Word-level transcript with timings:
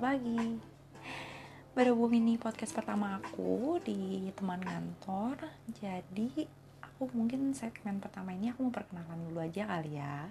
pagi. 0.00 0.56
Berhubung 1.76 2.16
ini 2.16 2.40
podcast 2.40 2.72
pertama 2.72 3.20
aku 3.20 3.76
di 3.84 4.32
teman 4.32 4.56
kantor 4.64 5.36
Jadi 5.76 6.48
aku 6.80 7.12
mungkin 7.12 7.52
segmen 7.52 8.00
pertama 8.00 8.32
ini 8.32 8.48
aku 8.48 8.64
mau 8.64 8.72
perkenalan 8.72 9.28
dulu 9.28 9.44
aja 9.44 9.68
kali 9.68 10.00
ya. 10.00 10.24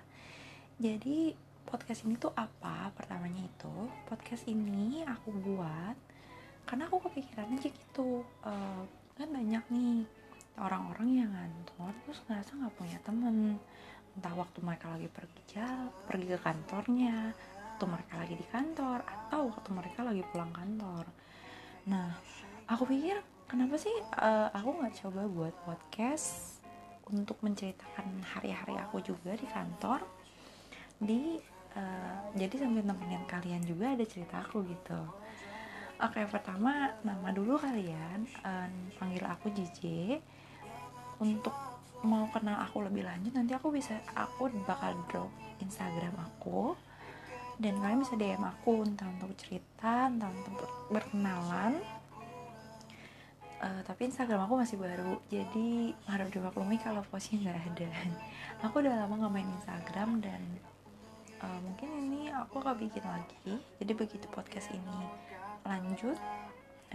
Jadi 0.81 1.38
podcast 1.70 2.02
ini 2.09 2.17
tuh 2.17 2.34
apa 2.34 2.89
pertamanya 2.97 3.45
itu? 3.45 3.75
Podcast 4.09 4.49
ini 4.49 5.05
aku 5.05 5.38
buat 5.38 5.93
karena 6.65 6.89
aku 6.89 7.05
kepikiran 7.05 7.54
aja 7.54 7.70
gitu. 7.70 8.25
Uh, 8.41 8.81
Kan 9.21 9.29
banyak 9.29 9.61
nih 9.70 10.01
orang-orang 10.57 11.09
yang 11.13 11.29
ngantor 11.29 11.93
terus 12.09 12.25
ngerasa 12.25 12.57
nggak 12.57 12.73
punya 12.73 12.97
temen. 13.05 13.61
Entah 14.17 14.33
waktu 14.33 14.66
mereka 14.66 14.97
lagi 14.97 15.13
pergi 15.13 15.41
jal 15.45 15.94
pergi 16.09 16.25
ke 16.25 16.39
kantornya 16.41 17.38
waktu 17.79 17.95
mereka 17.95 18.19
lagi 18.19 18.35
di 18.35 18.43
kantor 18.51 18.99
atau 19.07 19.55
waktu 19.55 19.69
mereka 19.71 20.03
lagi 20.03 20.19
pulang 20.35 20.51
kantor. 20.51 21.07
Nah 21.88 22.11
aku 22.67 22.83
pikir 22.91 23.15
kenapa 23.47 23.79
sih 23.79 23.95
uh, 24.19 24.52
aku 24.52 24.83
nggak 24.83 24.99
coba 24.99 25.23
buat 25.31 25.55
podcast 25.63 26.59
untuk 27.07 27.39
menceritakan 27.39 28.19
hari-hari 28.35 28.75
aku 28.83 28.99
juga 28.99 29.31
di 29.31 29.47
kantor? 29.47 30.03
Di 30.99 31.39
uh, 31.79 32.35
jadi 32.35 32.67
sambil 32.67 32.83
nemenin 32.83 33.23
kalian 33.23 33.63
juga 33.63 33.95
ada 33.95 34.03
cerita 34.03 34.43
aku 34.43 34.59
gitu. 34.67 34.99
Oke 36.03 36.19
pertama 36.27 36.91
nama 37.07 37.31
dulu 37.31 37.55
kalian 37.63 38.27
uh, 38.43 38.67
panggil 38.99 39.23
aku 39.23 39.55
JJ 39.55 40.19
untuk 41.23 41.55
mau 42.03 42.27
kenal 42.27 42.59
aku 42.59 42.83
lebih 42.83 43.07
lanjut 43.07 43.31
nanti 43.31 43.55
aku 43.55 43.71
bisa 43.71 44.03
aku 44.19 44.52
bakal 44.67 44.99
drop 45.07 45.31
Instagram 45.64 46.11
aku 46.19 46.75
dan 47.59 47.75
kalian 47.83 47.99
bisa 48.02 48.15
DM 48.15 48.43
aku 48.43 48.88
entah 48.88 49.07
untuk 49.07 49.35
cerita 49.35 50.07
entah 50.07 50.31
untuk 50.31 50.67
berkenalan. 50.89 51.79
Uh, 53.59 53.83
tapi 53.83 54.07
Instagram 54.07 54.47
aku 54.47 54.55
masih 54.55 54.79
baru 54.79 55.19
jadi 55.27 55.91
harap 56.07 56.31
dimaklumi 56.31 56.80
kalau 56.80 57.03
postnya 57.11 57.43
nggak 57.43 57.59
ada. 57.75 57.91
Aku 58.63 58.80
udah 58.80 59.03
lama 59.03 59.19
nggak 59.19 59.33
main 59.35 59.52
Instagram 59.59 60.23
dan 60.23 60.39
uh, 61.43 61.59
mungkin 61.63 61.89
ini 61.91 62.31
aku 62.31 62.59
akan 62.59 62.75
bikin 62.75 63.03
lagi 63.03 63.55
jadi 63.80 63.91
begitu 63.95 64.27
podcast 64.31 64.67
ini 64.71 64.99
lanjut 65.63 66.17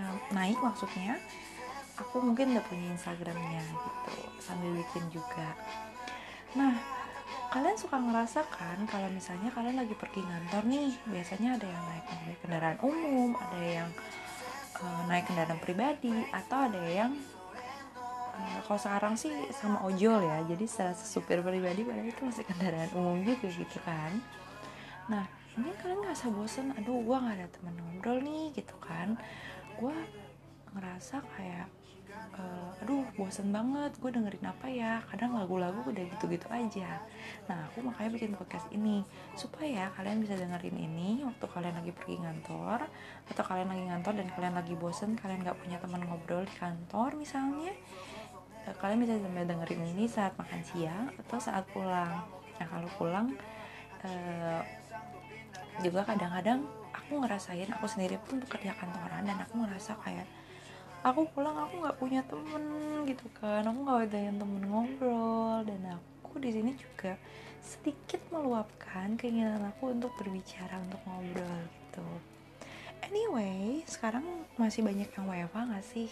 uh, 0.00 0.16
naik 0.32 0.58
maksudnya 0.60 1.16
aku 1.94 2.20
mungkin 2.20 2.52
udah 2.56 2.64
punya 2.66 2.86
Instagramnya 2.98 3.62
gitu 3.62 4.14
sambil 4.42 4.74
bikin 4.74 5.04
juga. 5.14 5.54
Nah 6.58 6.74
kalian 7.55 7.78
suka 7.78 8.02
ngerasakan 8.02 8.83
kalau 8.91 9.06
misalnya 9.14 9.47
kalian 9.55 9.78
lagi 9.78 9.94
pergi 9.94 10.27
ngantor 10.27 10.66
nih 10.66 10.91
biasanya 11.06 11.55
ada 11.55 11.66
yang 11.70 11.84
naik, 11.86 12.06
kendaraan 12.42 12.78
umum 12.83 13.30
ada 13.38 13.60
yang 13.62 13.91
uh, 14.83 15.02
naik 15.06 15.30
kendaraan 15.30 15.62
pribadi 15.62 16.10
atau 16.34 16.66
ada 16.66 16.82
yang 16.82 17.14
uh, 18.34 18.58
kalau 18.66 18.75
sekarang 18.82 19.14
sih 19.14 19.30
sama 19.55 19.86
ojol 19.86 20.27
ya 20.27 20.42
jadi 20.50 20.66
salah 20.66 20.98
supir 20.98 21.47
pribadi 21.47 21.86
padahal 21.86 22.10
itu 22.10 22.22
masih 22.27 22.42
kendaraan 22.42 22.91
umum 22.91 23.22
juga 23.22 23.47
gitu 23.47 23.78
kan. 23.86 24.19
Nah 25.06 25.22
ini 25.55 25.70
kalian 25.78 26.02
ngerasa 26.02 26.34
bosen 26.34 26.75
aduh 26.75 27.06
gue 27.06 27.16
nggak 27.22 27.36
ada 27.38 27.47
teman 27.55 27.78
ngobrol 27.78 28.19
nih 28.19 28.50
gitu 28.50 28.75
kan. 28.82 29.14
Gue 29.78 29.94
ngerasa 30.75 31.22
kayak 31.38 31.70
uh, 32.34 32.80
aduh 32.82 33.06
bosen 33.14 33.54
banget 33.54 33.94
gue 33.98 34.10
dengerin 34.10 34.46
apa 34.46 34.66
ya? 34.66 35.00
Kadang 35.08 35.38
lagu-lagu 35.38 35.80
udah 35.86 36.04
gitu-gitu 36.16 36.46
aja. 36.50 37.00
Nah 37.46 37.70
aku 37.70 37.80
makanya 37.80 38.10
bikin 38.14 38.34
podcast 38.34 38.66
ini 38.74 39.06
supaya 39.38 39.91
kalian 39.94 40.20
bisa 40.20 40.34
dengerin 40.34 40.76
ini 40.76 41.22
waktu 41.22 41.46
kalian 41.46 41.74
lagi 41.78 41.92
pergi 41.94 42.20
ngantor 42.20 42.86
atau 43.31 43.42
kalian 43.47 43.69
lagi 43.70 43.84
ngantor 43.88 44.12
dan 44.19 44.28
kalian 44.34 44.54
lagi 44.54 44.75
bosen 44.76 45.16
kalian 45.16 45.41
nggak 45.42 45.59
punya 45.59 45.76
teman 45.78 46.03
ngobrol 46.04 46.42
di 46.44 46.54
kantor 46.59 47.16
misalnya 47.16 47.72
uh, 48.66 48.75
kalian 48.82 48.98
bisa 49.06 49.14
sambil 49.19 49.44
dengerin 49.47 49.82
ini 49.94 50.04
saat 50.10 50.34
makan 50.36 50.60
siang 50.66 51.06
atau 51.25 51.38
saat 51.38 51.64
pulang. 51.70 52.26
Nah 52.59 52.66
kalau 52.66 52.88
pulang 52.98 53.26
uh, 54.04 54.60
juga 55.82 56.06
kadang-kadang 56.06 56.62
aku 56.94 57.19
ngerasain 57.19 57.66
aku 57.75 57.86
sendiri 57.91 58.16
pun 58.22 58.38
bekerja 58.38 58.72
kantoran 58.78 59.26
dan 59.26 59.38
aku 59.42 59.66
ngerasa 59.66 59.98
kayak 60.00 60.26
aku 61.04 61.28
pulang 61.37 61.54
aku 61.60 61.84
nggak 61.84 61.98
punya 62.00 62.20
temen 62.25 62.65
gitu 63.04 63.28
kan. 63.37 63.62
Aku 63.69 63.78
nggak 63.84 64.09
ada 64.09 64.19
yang 64.19 64.37
temen 64.41 64.62
ngobrol. 64.65 65.60
Dan 65.69 65.81
aku 66.00 66.41
di 66.41 66.50
sini 66.50 66.72
juga 66.75 67.20
sedikit 67.60 68.20
meluapkan 68.32 69.16
keinginan 69.20 69.60
aku 69.69 69.92
untuk 69.92 70.12
berbicara 70.16 70.81
untuk 70.81 71.00
ngobrol 71.04 71.60
gitu. 71.69 72.09
Anyway 73.04 73.84
sekarang 73.84 74.25
masih 74.56 74.81
banyak 74.81 75.12
yang 75.12 75.25
WFH 75.28 75.56
nggak 75.69 75.87
sih? 75.87 76.09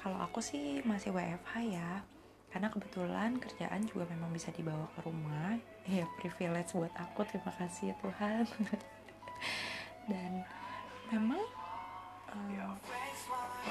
Kalau 0.00 0.16
aku 0.20 0.40
sih 0.40 0.80
masih 0.88 1.12
WFH 1.12 1.52
ya. 1.68 2.00
Karena 2.48 2.70
kebetulan 2.70 3.34
kerjaan 3.42 3.82
juga 3.84 4.06
memang 4.08 4.32
bisa 4.32 4.48
dibawa 4.50 4.88
ke 4.96 5.04
rumah. 5.04 5.60
Ya 5.84 6.08
privilege 6.16 6.72
buat 6.72 6.96
aku. 6.96 7.28
Terima 7.28 7.52
kasih 7.60 7.92
ya 7.92 7.94
Tuhan. 8.00 8.48
Dan 10.08 10.32
memang 11.12 11.44
um, 12.34 12.76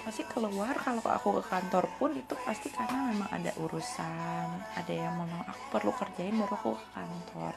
pasti 0.03 0.25
keluar 0.25 0.73
kalau 0.81 0.99
aku 1.05 1.39
ke 1.39 1.43
kantor 1.47 1.85
pun 2.01 2.11
itu 2.17 2.33
pasti 2.43 2.67
karena 2.73 3.13
memang 3.13 3.29
ada 3.29 3.51
urusan 3.61 4.47
ada 4.73 4.93
yang 4.93 5.13
memang 5.15 5.45
aku 5.45 5.63
perlu 5.69 5.91
kerjain 5.93 6.33
baru 6.33 6.55
aku 6.57 6.71
ke 6.75 6.87
kantor. 6.97 7.53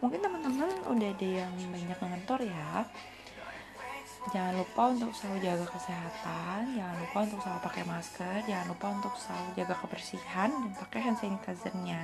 Mungkin 0.00 0.18
teman-teman 0.24 0.70
udah 0.88 1.08
ada 1.12 1.28
yang 1.28 1.52
banyak 1.52 1.98
ngantor 2.00 2.40
ya. 2.42 2.88
Jangan 4.34 4.58
lupa 4.58 4.90
untuk 4.90 5.14
selalu 5.14 5.38
jaga 5.38 5.66
kesehatan 5.70 6.74
jangan 6.74 6.96
lupa 6.98 7.18
untuk 7.30 7.38
selalu 7.46 7.60
pakai 7.62 7.84
masker 7.86 8.36
jangan 8.42 8.66
lupa 8.66 8.86
untuk 8.90 9.14
selalu 9.22 9.48
jaga 9.54 9.74
kebersihan 9.78 10.50
dan 10.50 10.72
pakai 10.74 11.00
hand 11.04 11.18
sanitizernya. 11.22 12.00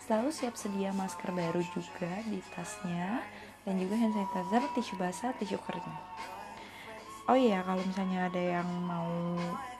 Selalu 0.00 0.28
siap 0.32 0.54
sedia 0.56 0.90
masker 0.96 1.28
baru 1.28 1.60
juga 1.76 2.12
di 2.24 2.40
tasnya 2.56 3.20
dan 3.68 3.74
juga 3.76 4.00
hand 4.00 4.16
sanitizer 4.16 4.62
tisu 4.72 4.94
basah 4.96 5.30
tisu 5.36 5.60
kering 5.60 5.92
oh 7.30 7.38
iya 7.38 7.62
kalau 7.62 7.82
misalnya 7.86 8.26
ada 8.26 8.42
yang 8.42 8.68
mau 8.82 9.10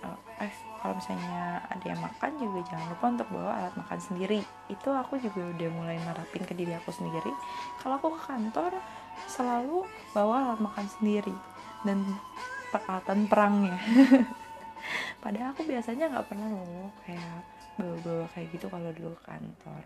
eh, 0.06 0.46
eh 0.46 0.54
kalau 0.82 0.98
misalnya 0.98 1.62
ada 1.70 1.86
yang 1.86 2.00
makan 2.02 2.30
juga 2.42 2.58
jangan 2.66 2.86
lupa 2.90 3.06
untuk 3.14 3.28
bawa 3.30 3.50
alat 3.54 3.74
makan 3.78 4.00
sendiri. 4.02 4.40
Itu 4.66 4.90
aku 4.90 5.14
juga 5.22 5.46
udah 5.54 5.68
mulai 5.70 5.96
nerapin 6.02 6.42
ke 6.42 6.54
diri 6.58 6.74
aku 6.74 6.90
sendiri. 6.90 7.30
Kalau 7.78 8.02
aku 8.02 8.18
ke 8.18 8.20
kantor 8.26 8.72
selalu 9.30 9.86
bawa 10.10 10.34
alat 10.50 10.60
makan 10.62 10.86
sendiri 10.98 11.34
dan 11.86 12.02
peralatan 12.74 13.30
perangnya. 13.30 13.78
Padahal 15.22 15.54
aku 15.54 15.62
biasanya 15.62 16.10
nggak 16.10 16.26
pernah 16.26 16.50
loh 16.50 16.90
kayak 17.06 17.46
bawa-bawa 17.78 18.26
kayak 18.34 18.48
gitu 18.50 18.66
kalau 18.66 18.90
dulu 18.90 19.14
ke 19.22 19.24
kantor. 19.30 19.82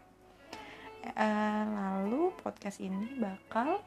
Uh, 1.06 1.64
lalu 1.70 2.34
podcast 2.40 2.82
ini 2.82 3.20
bakal 3.20 3.78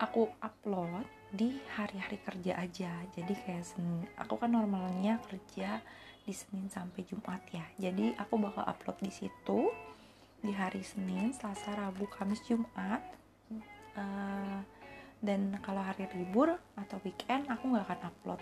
aku 0.00 0.26
upload 0.42 1.06
di 1.28 1.60
hari-hari 1.76 2.16
kerja 2.24 2.56
aja. 2.56 2.92
Jadi 3.12 3.32
kayak 3.36 3.64
Senin 3.68 4.08
aku 4.16 4.40
kan 4.40 4.48
normalnya 4.52 5.20
kerja 5.28 5.84
di 6.24 6.32
Senin 6.32 6.72
sampai 6.72 7.04
Jumat 7.04 7.44
ya. 7.52 7.64
Jadi 7.76 8.16
aku 8.16 8.40
bakal 8.40 8.64
upload 8.64 8.96
di 9.04 9.12
situ 9.12 9.68
di 10.40 10.52
hari 10.54 10.80
Senin 10.80 11.36
Selasa 11.36 11.76
Rabu 11.76 12.08
Kamis 12.08 12.40
Jumat. 12.48 13.04
Uh, 13.98 14.62
dan 15.18 15.58
kalau 15.66 15.82
hari 15.82 16.06
libur 16.14 16.54
atau 16.78 16.96
weekend 17.02 17.50
aku 17.50 17.74
nggak 17.74 17.90
akan 17.90 18.00
upload 18.06 18.40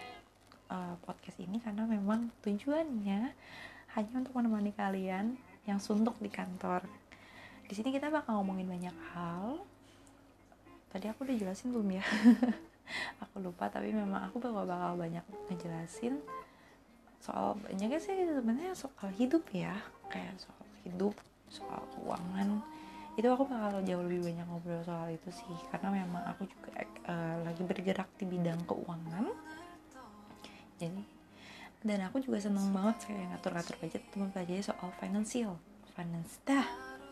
uh, 0.69 0.95
podcast 1.01 1.41
ini 1.41 1.57
karena 1.65 1.89
memang 1.89 2.29
tujuannya 2.45 3.33
hanya 3.97 4.13
untuk 4.13 4.37
menemani 4.37 4.77
kalian 4.77 5.41
yang 5.65 5.81
suntuk 5.81 6.15
di 6.21 6.29
kantor. 6.31 6.85
Di 7.67 7.75
sini 7.75 7.91
kita 7.91 8.13
bakal 8.13 8.39
ngomongin 8.39 8.69
banyak 8.69 8.97
hal. 9.17 9.65
Tadi 10.93 11.11
aku 11.11 11.27
udah 11.27 11.35
jelasin 11.35 11.75
belum 11.75 11.99
ya 11.99 12.05
aku 13.23 13.43
lupa 13.43 13.69
tapi 13.69 13.91
memang 13.91 14.31
aku 14.31 14.39
bakal 14.39 14.65
bakal 14.65 14.93
banyak 14.95 15.25
ngejelasin 15.51 16.23
soal 17.19 17.59
banyaknya 17.67 17.99
sih 17.99 18.15
sebenarnya 18.15 18.73
soal 18.79 19.09
hidup 19.19 19.43
ya. 19.51 19.75
Kayak 20.13 20.39
soal 20.39 20.63
hidup 20.87 21.15
soal 21.51 21.83
keuangan. 21.99 22.63
Itu 23.19 23.27
aku 23.33 23.49
bakal 23.49 23.83
jauh 23.83 24.05
lebih 24.05 24.31
banyak 24.31 24.47
ngobrol 24.47 24.83
soal 24.87 25.11
itu 25.11 25.31
sih. 25.35 25.57
Karena 25.73 25.91
memang 25.91 26.23
aku 26.31 26.47
juga 26.47 26.87
uh, 27.11 27.43
lagi 27.43 27.63
bergerak 27.67 28.07
di 28.21 28.25
bidang 28.31 28.63
keuangan. 28.69 29.27
Jadi 30.79 31.03
dan 31.87 32.03
aku 32.03 32.19
juga 32.19 32.43
seneng 32.43 32.75
banget 32.75 33.11
kayak 33.11 33.35
ngatur-ngatur 33.35 33.75
budget. 33.83 34.03
Teman 34.15 34.31
pelajari 34.31 34.63
soal 34.63 34.89
financial. 35.03 35.59
Finance 35.97 36.39
dah. 36.47 36.67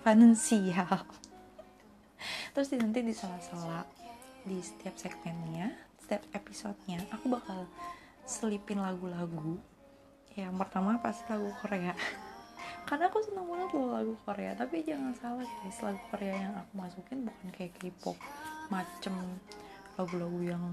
Finansial 0.05 1.01
terus 2.55 2.71
nanti 2.77 3.03
di 3.03 3.15
sela-sela 3.15 3.83
di 4.45 4.61
setiap 4.61 4.95
segmennya 5.01 5.73
setiap 6.05 6.21
episodenya 6.37 7.01
aku 7.09 7.33
bakal 7.33 7.65
selipin 8.29 8.77
lagu-lagu. 8.77 9.57
Yang 10.37 10.55
pertama 10.61 11.01
pasti 11.01 11.25
lagu 11.33 11.49
Korea. 11.65 11.97
Karena 12.89 13.09
aku 13.09 13.25
senang 13.25 13.49
banget 13.49 13.73
loh 13.73 13.89
lagu 13.97 14.15
Korea 14.29 14.53
tapi 14.53 14.85
jangan 14.85 15.17
salah 15.17 15.49
guys 15.49 15.81
lagu 15.81 16.01
Korea 16.13 16.37
yang 16.37 16.55
aku 16.61 16.73
masukin 16.77 17.25
bukan 17.25 17.49
kayak 17.57 17.73
K-pop 17.81 18.17
macem 18.69 19.17
lagu-lagu 19.97 20.41
yang 20.45 20.65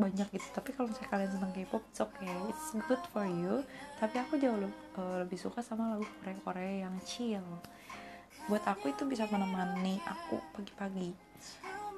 banyak 0.00 0.24
gitu. 0.32 0.48
Tapi 0.56 0.72
kalau 0.72 0.88
misalnya 0.88 1.10
kalian 1.12 1.30
seneng 1.36 1.52
K-pop 1.52 1.84
it's 1.92 2.00
okay 2.00 2.32
it's 2.48 2.72
good 2.88 3.02
for 3.12 3.28
you. 3.28 3.60
Tapi 4.00 4.16
aku 4.16 4.40
jauh 4.40 4.56
lebih, 4.56 4.80
uh, 4.96 5.20
lebih 5.28 5.36
suka 5.36 5.60
sama 5.60 5.92
lagu 5.92 6.08
Korea 6.24 6.40
Korea 6.40 6.74
yang 6.88 6.96
chill. 7.04 7.44
Buat 8.48 8.64
aku 8.64 8.96
itu 8.96 9.04
bisa 9.04 9.28
menemani 9.28 10.00
aku 10.08 10.40
pagi-pagi 10.56 11.12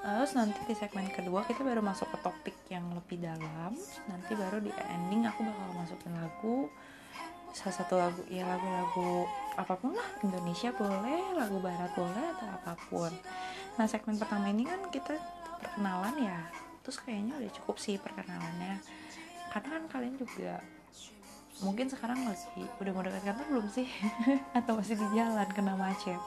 terus 0.00 0.32
nanti 0.32 0.56
di 0.64 0.72
segmen 0.72 1.12
kedua 1.12 1.44
kita 1.44 1.60
baru 1.60 1.84
masuk 1.84 2.08
ke 2.16 2.18
topik 2.24 2.56
yang 2.72 2.88
lebih 2.96 3.20
dalam. 3.20 3.76
Nanti 4.08 4.32
baru 4.32 4.60
di 4.64 4.72
ending 4.72 5.28
aku 5.28 5.44
bakal 5.44 5.68
masukin 5.76 6.12
lagu. 6.16 6.68
Salah 7.50 7.74
satu 7.74 7.94
lagu 7.98 8.22
ya 8.30 8.46
lagu-lagu 8.46 9.26
apa 9.58 9.74
pun 9.74 9.92
lah 9.92 10.06
Indonesia 10.22 10.70
boleh 10.70 11.34
lagu 11.34 11.58
Barat 11.58 11.90
boleh 11.92 12.26
atau 12.38 12.48
apa 12.48 12.72
pun. 12.88 13.12
Nah 13.76 13.84
segmen 13.90 14.16
pertama 14.16 14.48
ini 14.48 14.64
kan 14.64 14.80
kita 14.88 15.18
perkenalan 15.60 16.16
ya. 16.20 16.38
Terus 16.80 16.96
kayaknya 17.04 17.36
udah 17.36 17.50
cukup 17.60 17.76
sih 17.76 18.00
perkenalannya. 18.00 18.80
Karena 19.50 19.68
kan 19.76 19.84
kalian 19.90 20.14
juga 20.16 20.62
mungkin 21.60 21.92
sekarang 21.92 22.24
lagi 22.24 22.64
udah 22.80 22.92
mau 22.96 23.04
dekat 23.04 23.22
kantor 23.26 23.46
belum 23.52 23.66
sih? 23.68 23.88
Atau 24.56 24.80
masih 24.80 24.96
di 24.96 25.08
jalan 25.12 25.48
kena 25.52 25.74
macet 25.76 26.20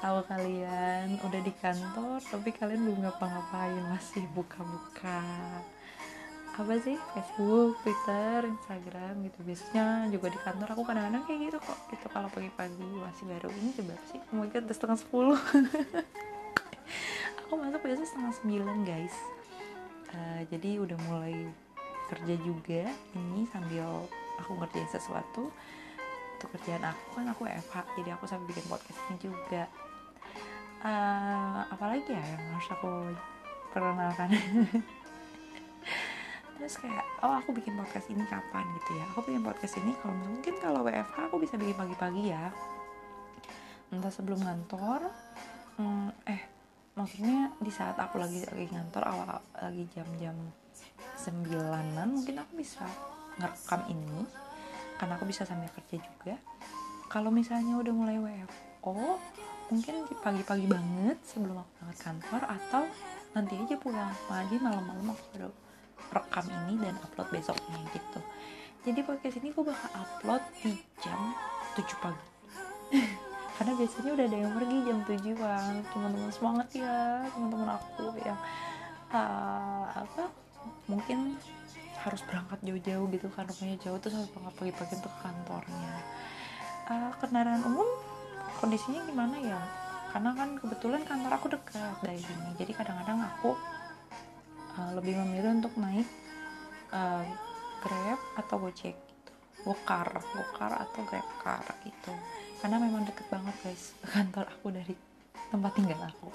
atau 0.00 0.24
kalian 0.24 1.20
udah 1.20 1.40
di 1.44 1.52
kantor 1.60 2.24
tapi 2.24 2.56
kalian 2.56 2.88
belum 2.88 3.04
ngapa-ngapain 3.04 3.84
masih 3.92 4.24
buka-buka. 4.32 5.20
Apa 6.56 6.72
sih? 6.80 6.96
Facebook, 7.12 7.76
Twitter, 7.84 8.48
Instagram 8.48 9.20
gitu. 9.28 9.38
Biasanya 9.44 10.08
juga 10.08 10.32
di 10.32 10.40
kantor 10.40 10.72
aku 10.72 10.82
kadang-kadang 10.88 11.24
kayak 11.28 11.40
gitu 11.52 11.58
kok. 11.60 11.78
Gitu 11.92 12.06
kalau 12.08 12.32
pagi-pagi 12.32 12.80
masih 12.80 13.24
baru. 13.28 13.48
Ini 13.52 13.70
coba 13.76 13.94
sih? 14.08 14.20
Mungkin 14.32 14.60
udah 14.64 14.76
setengah 14.76 14.98
sepuluh. 14.98 15.38
Aku 17.44 17.60
masuk 17.60 17.84
biasa 17.84 18.02
setengah 18.08 18.34
sembilan 18.40 18.78
guys. 18.88 19.16
Uh, 20.16 20.42
jadi 20.48 20.80
udah 20.80 20.98
mulai 21.12 21.44
kerja 22.08 22.34
juga 22.40 22.88
ini 23.14 23.44
sambil 23.52 24.08
aku 24.40 24.56
ngerjain 24.56 24.88
sesuatu. 24.88 25.52
Untuk 26.40 26.56
kerjaan 26.56 26.88
aku 26.88 27.20
kan 27.20 27.26
aku 27.36 27.44
FH 27.44 28.00
jadi 28.00 28.16
aku 28.16 28.24
sambil 28.24 28.48
bikin 28.48 28.64
podcast 28.64 28.96
ini 29.12 29.28
juga 29.28 29.68
uh, 30.84 31.60
apalagi 31.68 32.12
ya 32.12 32.22
yang 32.22 32.44
harus 32.56 32.68
aku 32.72 32.90
perkenalkan? 33.72 34.30
Terus 36.60 36.76
kayak 36.76 37.04
oh 37.24 37.40
aku 37.40 37.56
bikin 37.56 37.72
podcast 37.80 38.12
ini 38.12 38.20
kapan 38.28 38.68
gitu 38.80 39.00
ya? 39.00 39.04
Aku 39.12 39.24
bikin 39.24 39.40
podcast 39.40 39.80
ini 39.80 39.96
kalau 40.00 40.16
mungkin 40.20 40.54
kalau 40.60 40.84
WFH 40.84 41.32
aku 41.32 41.40
bisa 41.40 41.56
bikin 41.56 41.76
pagi-pagi 41.76 42.22
ya. 42.28 42.52
Entah 43.88 44.12
sebelum 44.12 44.44
ngantor 44.44 45.08
hmm, 45.80 46.12
eh 46.28 46.42
maksudnya 46.92 47.48
di 47.56 47.72
saat 47.72 47.96
aku 47.96 48.20
lagi 48.20 48.44
lagi 48.44 48.68
ngantor 48.76 49.02
awal 49.08 49.40
lagi 49.56 49.88
jam-jam 49.96 50.36
sembilanan 51.16 52.12
mungkin 52.12 52.44
aku 52.44 52.60
bisa 52.60 52.84
ngerekam 53.40 53.80
ini. 53.88 54.28
Karena 55.00 55.16
aku 55.16 55.24
bisa 55.24 55.48
sambil 55.48 55.72
kerja 55.72 55.96
juga. 55.96 56.36
Kalau 57.08 57.32
misalnya 57.32 57.80
udah 57.80 57.94
mulai 57.96 58.20
WFO 58.20 59.16
mungkin 59.70 60.02
pagi-pagi 60.18 60.66
banget 60.66 61.18
sebelum 61.22 61.62
aku 61.62 61.70
berangkat 61.78 61.98
kantor 62.02 62.42
atau 62.42 62.82
nanti 63.38 63.54
aja 63.54 63.78
pulang. 63.78 64.10
Pagi 64.26 64.58
malam-malam 64.58 65.14
aku 65.14 65.22
baru 65.34 65.50
rekam 66.10 66.46
ini 66.50 66.74
dan 66.82 66.98
upload 67.06 67.30
besoknya 67.30 67.78
gitu. 67.94 68.20
Jadi 68.82 69.00
podcast 69.06 69.36
ini 69.38 69.54
aku 69.54 69.62
bakal 69.62 69.90
upload 69.94 70.42
di 70.66 70.74
jam 70.98 71.38
7 71.78 72.02
pagi. 72.02 72.26
Karena 73.56 73.72
biasanya 73.76 74.10
udah 74.16 74.26
ada 74.26 74.38
yang 74.42 74.52
pergi 74.58 74.76
jam 74.82 74.98
tujuan. 75.06 75.72
Teman-teman 75.94 76.30
semangat 76.34 76.68
ya 76.74 77.22
teman-teman 77.30 77.70
aku 77.78 78.04
yang 78.26 78.38
uh, 79.14 79.86
apa 79.94 80.24
mungkin 80.90 81.38
harus 82.00 82.24
berangkat 82.26 82.58
jauh-jauh 82.64 83.06
gitu 83.12 83.28
kan 83.36 83.44
rumahnya 83.44 83.76
jauh 83.84 84.00
terus 84.02 84.18
harus 84.18 84.32
pagi-pagi 84.34 84.98
untuk 84.98 85.14
kantornya. 85.22 85.94
Uh, 86.90 87.12
kendaraan 87.22 87.62
umum 87.62 87.86
kondisinya 88.58 89.00
gimana 89.06 89.36
ya? 89.38 89.60
Karena 90.10 90.34
kan 90.34 90.58
kebetulan 90.58 91.02
kantor 91.06 91.32
aku 91.38 91.46
dekat 91.54 91.94
dari 92.02 92.18
sini. 92.18 92.50
Jadi 92.58 92.72
kadang-kadang 92.74 93.22
aku 93.22 93.54
uh, 94.74 94.90
lebih 94.98 95.14
memilih 95.22 95.62
untuk 95.62 95.74
naik 95.78 96.08
uh, 96.90 97.22
grab 97.78 98.20
atau 98.34 98.56
gojek 98.58 98.96
gitu. 98.98 99.32
Gokar 99.62 100.10
gokar 100.18 100.72
atau 100.82 101.00
grab 101.06 101.28
car 101.38 101.62
gitu. 101.86 102.12
Karena 102.58 102.82
memang 102.82 103.06
deket 103.06 103.26
banget 103.30 103.54
guys 103.62 103.94
kantor 104.12 104.50
aku 104.50 104.68
dari 104.74 104.94
tempat 105.54 105.72
tinggal 105.78 106.00
aku. 106.02 106.30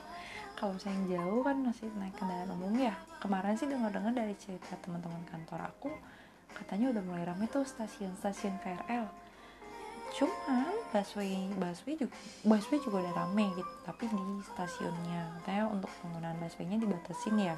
Kalau 0.55 0.79
yang 0.87 1.03
jauh 1.11 1.43
kan 1.43 1.59
masih 1.59 1.91
naik 1.99 2.15
kendaraan 2.15 2.55
umum 2.55 2.71
ya. 2.79 2.95
Kemarin 3.19 3.59
sih 3.59 3.67
dengar-dengar 3.67 4.15
dari 4.15 4.39
cerita 4.39 4.79
teman-teman 4.79 5.19
kantor 5.27 5.67
aku 5.67 5.91
katanya 6.55 6.95
udah 6.95 7.03
mulai 7.03 7.23
ramai 7.27 7.51
tuh 7.51 7.67
stasiun-stasiun 7.67 8.63
KRL 8.63 9.24
cuman 10.13 10.75
busway 10.93 11.49
busway 11.57 11.93
juga 11.97 12.13
busway 12.45 12.79
juga 12.79 12.95
udah 13.03 13.13
rame 13.25 13.45
gitu 13.57 13.73
tapi 13.83 14.03
di 14.07 14.23
stasiunnya. 14.43 15.41
Katanya 15.41 15.65
untuk 15.71 15.91
penggunaan 16.01 16.37
buswaynya 16.39 16.77
dibatasin 16.79 17.35
ya. 17.39 17.55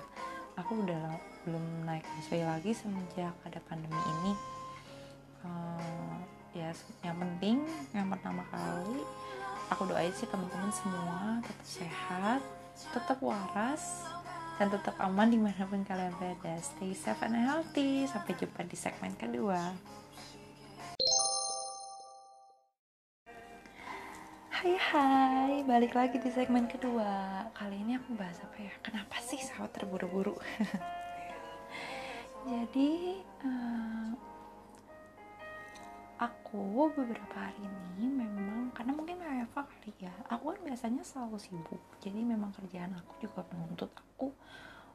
Aku 0.57 0.81
udah 0.81 1.13
belum 1.45 1.85
naik 1.85 2.05
busway 2.17 2.41
lagi 2.41 2.71
semenjak 2.73 3.33
ada 3.45 3.59
pandemi 3.67 3.99
ini. 4.19 4.33
Uh, 5.45 6.17
ya 6.55 6.73
yang 7.05 7.17
penting 7.21 7.61
yang 7.94 8.09
pertama 8.09 8.41
kali 8.50 9.05
aku 9.69 9.85
doain 9.85 10.09
sih 10.17 10.25
teman-teman 10.25 10.73
semua 10.73 11.38
tetap 11.45 11.61
sehat 11.61 12.41
tetap 12.97 13.21
waras 13.21 14.09
dan 14.57 14.73
tetap 14.73 14.97
aman 14.97 15.29
di 15.29 15.38
mana 15.38 15.69
pun 15.69 15.85
kalian 15.85 16.13
berada. 16.17 16.57
Stay 16.65 16.89
safe 16.97 17.21
and 17.21 17.38
healthy. 17.38 18.09
Sampai 18.09 18.33
jumpa 18.33 18.65
di 18.65 18.73
segmen 18.73 19.13
kedua 19.13 19.69
Hai 24.67 24.83
hai, 24.91 25.53
balik 25.63 25.95
lagi 25.95 26.19
di 26.19 26.27
segmen 26.27 26.67
kedua. 26.67 27.39
Kali 27.55 27.87
ini 27.87 27.95
aku 27.95 28.19
bahas 28.19 28.35
apa 28.43 28.59
ya? 28.59 28.75
Kenapa 28.83 29.15
sih 29.23 29.39
sahur 29.39 29.71
terburu-buru? 29.71 30.35
Jadi 32.51 33.15
uh, 33.47 34.11
aku 36.19 36.91
beberapa 36.91 37.47
hari 37.47 37.63
ini 37.63 38.11
memang 38.11 38.75
karena 38.75 38.91
mungkin 38.91 39.23
WFA 39.23 39.71
kali 39.71 40.03
ya 40.03 40.12
aku 40.27 40.51
kan 40.51 40.59
biasanya 40.59 41.00
selalu 41.00 41.39
sibuk. 41.39 41.83
Jadi 42.03 42.27
memang 42.27 42.51
kerjaan 42.51 42.91
aku 42.91 43.24
juga 43.24 43.47
menuntut 43.55 43.95
aku 43.95 44.36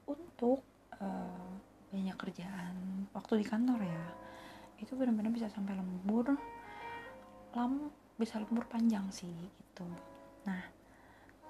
untuk 0.05 0.61
uh, 1.01 1.49
banyak 1.89 2.17
kerjaan 2.21 3.09
waktu 3.17 3.41
di 3.41 3.47
kantor 3.49 3.81
ya. 3.81 4.05
Itu 4.85 5.01
benar-benar 5.01 5.33
bisa 5.33 5.49
sampai 5.49 5.81
lembur 5.81 6.37
lam 7.57 7.89
bisa 8.17 8.39
lembur 8.39 8.65
panjang 8.69 9.07
sih 9.13 9.31
gitu. 9.31 9.87
Nah 10.49 10.63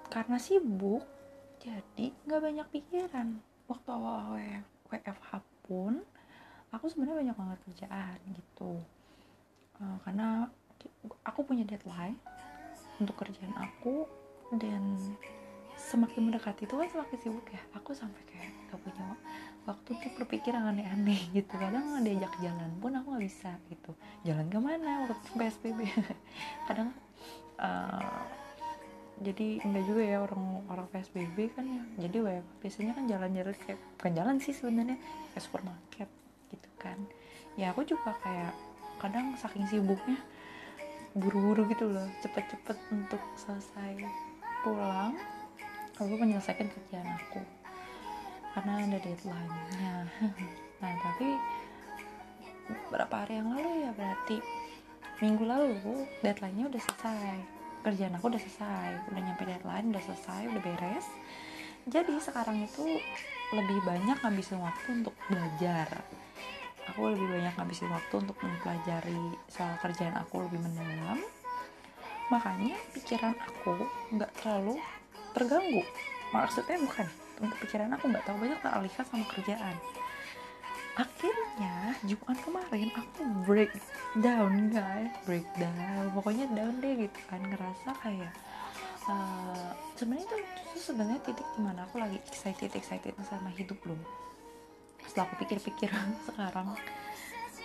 karena 0.09 0.37
sibuk 0.37 1.03
jadi 1.63 2.11
nggak 2.27 2.41
banyak 2.41 2.67
pikiran. 2.69 3.39
Waktu 3.71 3.89
awal 3.89 4.35
WFH 4.91 5.31
pun 5.63 6.03
aku 6.69 6.85
sebenarnya 6.91 7.31
banyak 7.31 7.37
banget 7.37 7.59
kerjaan 7.69 8.17
gitu. 8.35 8.81
Uh, 9.79 9.97
karena 10.03 10.51
aku 11.23 11.41
punya 11.47 11.63
deadline 11.63 12.19
untuk 12.99 13.15
kerjaan 13.17 13.55
aku 13.57 14.05
dan 14.59 14.99
semakin 15.73 16.29
mendekati 16.29 16.69
itu 16.69 16.75
kan 16.77 16.87
semakin 16.91 17.17
sibuk 17.17 17.47
ya. 17.49 17.61
Aku 17.79 17.95
sampai 17.95 18.21
kayak 18.29 18.51
gak 18.69 18.79
punya 18.83 19.07
waktu 19.63 19.89
tuh 19.95 20.11
berpikiran 20.19 20.71
aneh-aneh 20.73 21.19
gitu. 21.37 21.53
Kadang 21.55 22.01
diajak 22.03 22.33
jalan 22.39 22.71
pun 22.79 22.91
aku 22.95 23.07
nggak 23.15 23.25
bisa 23.25 23.51
gitu. 23.71 23.91
Jalan 24.27 24.47
ke 24.51 24.59
mana 24.59 25.07
waktu 25.07 25.29
psbb 25.35 25.79
kadang 26.67 26.89
uh, 27.59 28.23
jadi 29.21 29.61
enggak 29.63 29.83
juga 29.87 30.01
ya 30.03 30.17
orang 30.19 30.43
orang 30.67 30.87
psbb 30.91 31.37
kan 31.55 31.65
ya. 31.65 31.83
Jadi 32.07 32.17
web 32.19 32.45
biasanya 32.59 32.91
kan 32.97 33.05
jalan-jalan 33.07 33.55
kayak 33.55 33.79
bukan 33.99 34.11
jalan 34.15 34.35
sih 34.41 34.53
sebenarnya 34.55 34.97
kayak 35.31 35.43
supermarket 35.43 36.09
gitu 36.51 36.69
kan. 36.81 36.99
Ya 37.55 37.71
aku 37.71 37.85
juga 37.85 38.17
kayak 38.23 38.53
kadang 38.99 39.35
saking 39.35 39.67
sibuknya 39.67 40.17
buru-buru 41.13 41.69
gitu 41.69 41.85
loh 41.93 42.09
cepet-cepet 42.25 42.77
untuk 42.89 43.21
selesai 43.37 44.01
pulang 44.65 45.13
aku 45.93 46.13
menyelesaikan 46.17 46.73
kerjaan 46.73 47.05
aku 47.05 47.43
karena 48.53 48.71
ada 48.85 48.97
deadline-nya. 49.01 49.93
Nah 50.81 50.93
tapi 51.01 51.27
beberapa 52.69 53.15
hari 53.25 53.41
yang 53.41 53.49
lalu 53.49 53.71
ya 53.83 53.91
berarti 53.97 54.37
minggu 55.19 55.43
lalu 55.43 56.05
deadline-nya 56.21 56.65
udah 56.71 56.81
selesai 56.81 57.37
kerjaan 57.83 58.15
aku 58.15 58.31
udah 58.31 58.41
selesai 58.41 58.89
udah 59.11 59.21
nyampe 59.21 59.43
deadline 59.43 59.91
udah 59.91 60.03
selesai 60.05 60.41
udah 60.53 60.61
beres. 60.63 61.07
Jadi 61.83 62.15
sekarang 62.15 62.63
itu 62.63 62.83
lebih 63.51 63.79
banyak 63.83 64.17
ngabisin 64.23 64.63
waktu 64.63 65.03
untuk 65.03 65.15
belajar. 65.27 65.87
Aku 66.93 67.11
lebih 67.11 67.27
banyak 67.27 67.53
ngabisin 67.59 67.91
waktu 67.91 68.13
untuk 68.23 68.37
mempelajari 68.39 69.35
soal 69.51 69.75
kerjaan 69.83 70.15
aku 70.15 70.47
lebih 70.47 70.63
mendalam. 70.63 71.19
Makanya 72.31 72.79
pikiran 72.95 73.35
aku 73.35 73.83
nggak 74.15 74.31
terlalu 74.39 74.79
terganggu. 75.35 75.83
Maksudnya 76.31 76.79
bukan 76.79 77.07
untuk 77.41 77.57
pikiran 77.63 77.89
aku 77.95 78.09
nggak 78.11 78.25
tahu 78.25 78.37
banyak 78.37 78.59
teralihkan 78.61 79.05
sama 79.07 79.25
kerjaan. 79.31 79.75
Akhirnya 80.93 81.97
Jumat 82.05 82.37
kemarin 82.45 82.89
aku 82.93 83.21
break 83.49 83.73
down 84.21 84.69
guys. 84.69 85.09
Break 85.25 85.47
down 85.57 86.13
pokoknya 86.13 86.45
down 86.53 86.77
deh 86.77 86.93
gitu 87.09 87.19
kan. 87.25 87.41
Ngerasa 87.41 87.89
kayak 87.97 88.33
uh, 89.09 89.73
sebenarnya 89.97 90.25
itu 90.29 90.37
justru 90.61 90.93
sebenarnya 90.93 91.21
titik 91.25 91.47
di 91.57 91.61
mana 91.65 91.89
aku 91.89 91.97
lagi 91.97 92.21
excited 92.29 92.69
excited 92.77 93.13
sama 93.25 93.49
hidup 93.57 93.81
loh. 93.89 93.97
Setelah 95.09 95.33
aku 95.33 95.35
pikir-pikir 95.41 95.89
sekarang 96.29 96.77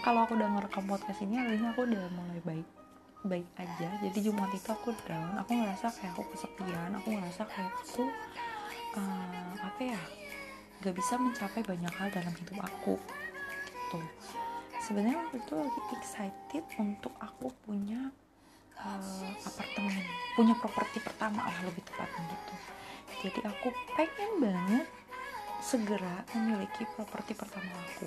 kalau 0.00 0.24
aku 0.24 0.32
udah 0.38 0.48
ngerekam 0.48 0.88
podcast 0.88 1.20
ini 1.26 1.36
artinya 1.36 1.74
aku 1.76 1.84
udah 1.84 2.04
mulai 2.16 2.40
baik 2.46 2.68
baik 3.26 3.48
aja. 3.60 3.88
Jadi 4.08 4.18
Jumat 4.24 4.48
itu 4.54 4.70
aku 4.70 4.94
down. 5.04 5.36
Aku 5.42 5.52
ngerasa 5.52 5.90
kayak 5.90 6.16
aku 6.16 6.24
kesepian. 6.32 6.90
Aku 6.96 7.12
ngerasa 7.12 7.42
kayak 7.50 7.72
aku 7.76 8.08
uh, 8.96 9.52
apa 9.60 9.80
ya 9.82 10.00
gak 10.78 10.94
bisa 10.94 11.18
mencapai 11.18 11.60
banyak 11.66 11.90
hal 11.90 12.08
dalam 12.14 12.32
hidup 12.38 12.58
aku 12.62 12.94
tuh 13.90 14.06
sebenarnya 14.84 15.18
waktu 15.18 15.36
itu 15.42 15.52
lagi 15.58 15.80
excited 15.98 16.64
untuk 16.78 17.12
aku 17.18 17.50
punya 17.66 18.08
uh, 18.78 19.28
apartemen 19.42 20.04
punya 20.38 20.54
properti 20.54 21.02
pertama 21.02 21.50
lah 21.50 21.58
lebih 21.66 21.82
tepatnya 21.82 22.22
gitu. 22.30 22.54
Jadi 23.18 23.40
aku 23.50 23.74
pengen 23.98 24.38
banget 24.38 24.86
segera 25.58 26.22
memiliki 26.30 26.86
properti 26.94 27.34
pertama 27.34 27.74
aku. 27.74 28.06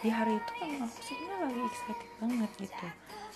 Di 0.00 0.08
hari 0.08 0.40
itu 0.40 0.52
memang 0.64 0.88
aku 0.88 1.00
sebenarnya 1.04 1.44
lagi 1.44 1.60
excited 1.68 2.10
banget 2.16 2.50
gitu. 2.64 2.86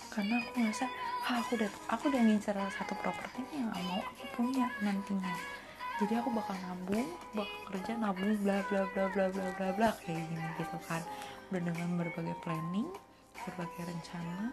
Karena 0.09 0.41
aku 0.41 0.49
ngerasa 0.57 0.85
ah 1.29 1.35
aku 1.37 1.51
udah 1.61 1.69
aku 1.93 2.03
udah 2.09 2.21
ngincer 2.25 2.57
satu 2.57 2.93
properti 2.97 3.41
yang 3.53 3.69
mau 3.69 4.01
aku 4.01 4.25
punya 4.33 4.65
nantinya 4.81 5.33
jadi 5.95 6.19
aku 6.19 6.27
bakal 6.35 6.59
nabung 6.59 7.07
bakal 7.31 7.59
kerja 7.71 7.95
nabung 7.95 8.35
bla 8.43 8.59
bla 8.67 8.83
bla 8.91 9.07
bla 9.15 9.25
bla 9.31 9.47
bla 9.55 9.69
bla 9.71 9.89
kayak 10.03 10.27
gini 10.27 10.47
gitu 10.59 10.77
kan. 10.91 10.99
Udah 11.47 11.61
dengan 11.63 11.89
berbagai 11.95 12.35
planning 12.43 12.91
berbagai 13.47 13.87
rencana. 13.87 14.51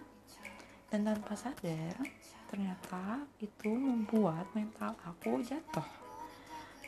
Dan 0.87 1.03
tanpa 1.03 1.35
sadar 1.35 1.99
ternyata 2.47 3.27
itu 3.43 3.75
membuat 3.75 4.47
mental 4.55 4.95
aku 5.03 5.43
jatuh. 5.43 5.89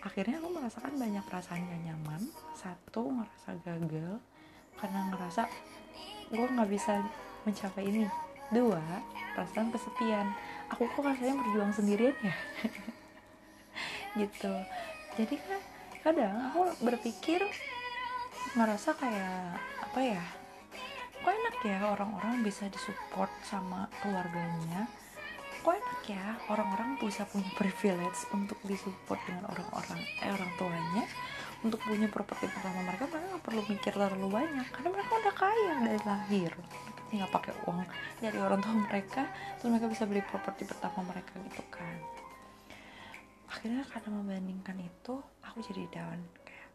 Akhirnya 0.06 0.38
aku 0.38 0.48
merasakan 0.54 1.02
banyak 1.02 1.24
perasaan 1.26 1.64
gak 1.66 1.82
nyaman. 1.90 2.22
Satu 2.54 3.10
ngerasa 3.10 3.50
gagal. 3.66 4.22
Karena 4.78 5.00
ngerasa 5.10 5.42
gue 6.30 6.46
nggak 6.46 6.70
bisa 6.70 7.02
mencapai 7.42 7.90
ini. 7.90 8.06
Dua 8.54 9.02
perasaan 9.34 9.74
kesepian. 9.74 10.30
Aku 10.70 10.86
kok 10.86 11.02
rasanya 11.02 11.42
berjuang 11.42 11.74
sendirian 11.74 12.14
ya 12.22 12.36
gitu. 14.18 14.54
Jadi 15.14 15.34
kan 15.38 15.60
kadang 16.04 16.34
aku 16.52 16.62
berpikir 16.84 17.40
ngerasa 18.54 18.92
kayak 18.98 19.56
apa 19.82 20.00
ya 20.04 20.24
kok 21.24 21.32
enak 21.32 21.56
ya 21.64 21.78
orang-orang 21.88 22.44
bisa 22.44 22.68
disupport 22.68 23.32
sama 23.48 23.88
keluarganya? 24.04 24.84
Kok 25.64 25.72
enak 25.72 26.00
ya 26.04 26.36
orang-orang 26.52 27.00
bisa 27.00 27.24
punya 27.24 27.48
privilege 27.56 28.28
untuk 28.36 28.60
disupport 28.68 29.16
dengan 29.24 29.48
orang-orang 29.48 30.00
eh 30.20 30.30
orang 30.30 30.52
tuanya? 30.60 31.04
Untuk 31.64 31.80
punya 31.80 32.12
properti 32.12 32.44
pertama 32.52 32.84
mereka 32.84 33.08
mereka 33.08 33.24
nggak 33.24 33.44
perlu 33.48 33.62
mikir 33.64 33.92
terlalu 33.96 34.28
banyak. 34.28 34.68
Karena 34.68 34.88
mereka 34.92 35.12
udah 35.24 35.34
kaya 35.34 35.74
dari 35.80 36.00
lahir. 36.04 36.52
Tinggal 37.08 37.30
pakai 37.32 37.56
uang 37.64 37.88
dari 38.20 38.38
orang 38.42 38.60
tua 38.60 38.74
mereka 38.76 39.24
terus 39.56 39.72
mereka 39.72 39.88
bisa 39.88 40.04
beli 40.04 40.20
properti 40.20 40.68
pertama 40.68 41.00
mereka 41.08 41.32
gitu 41.40 41.64
kan 41.72 42.13
akhirnya 43.54 43.86
karena 43.86 44.10
membandingkan 44.10 44.76
itu 44.82 45.14
aku 45.46 45.62
jadi 45.62 45.86
down. 45.94 46.18
Kayak 46.42 46.70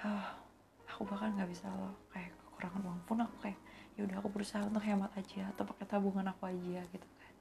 ah 0.00 0.40
aku 0.88 1.04
bahkan 1.04 1.36
nggak 1.36 1.52
bisa 1.52 1.68
loh. 1.68 1.92
Kayak 2.08 2.32
kekurangan 2.40 2.80
uang 2.88 3.00
pun 3.04 3.20
aku 3.20 3.36
kayak 3.44 3.60
ya 4.00 4.08
udah 4.08 4.16
aku 4.24 4.28
berusaha 4.32 4.64
untuk 4.64 4.80
hemat 4.80 5.12
aja 5.12 5.52
atau 5.52 5.68
pakai 5.68 5.84
tabungan 5.84 6.24
aku 6.32 6.48
aja 6.48 6.80
gitu 6.88 7.08
kan. 7.20 7.34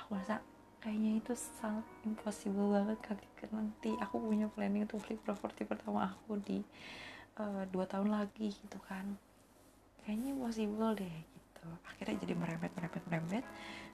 Aku 0.00 0.16
rasa 0.16 0.40
kayaknya 0.80 1.20
itu 1.20 1.36
sangat 1.36 1.84
impossible 2.08 2.72
banget 2.72 2.98
ketika 3.04 3.44
nanti 3.52 3.92
aku 4.00 4.16
punya 4.24 4.48
planning 4.48 4.88
untuk 4.88 5.04
beli 5.04 5.20
properti 5.20 5.68
pertama 5.68 6.08
aku 6.08 6.40
di 6.40 6.64
uh, 7.36 7.68
dua 7.68 7.84
tahun 7.84 8.08
lagi 8.08 8.56
gitu 8.56 8.80
kan. 8.88 9.04
Kayaknya 10.00 10.32
impossible 10.32 10.96
deh 10.96 11.16
gitu. 11.28 11.66
Akhirnya 11.84 12.16
jadi 12.24 12.34
merembet 12.40 12.72
merembet 12.72 13.04
merembet 13.04 13.44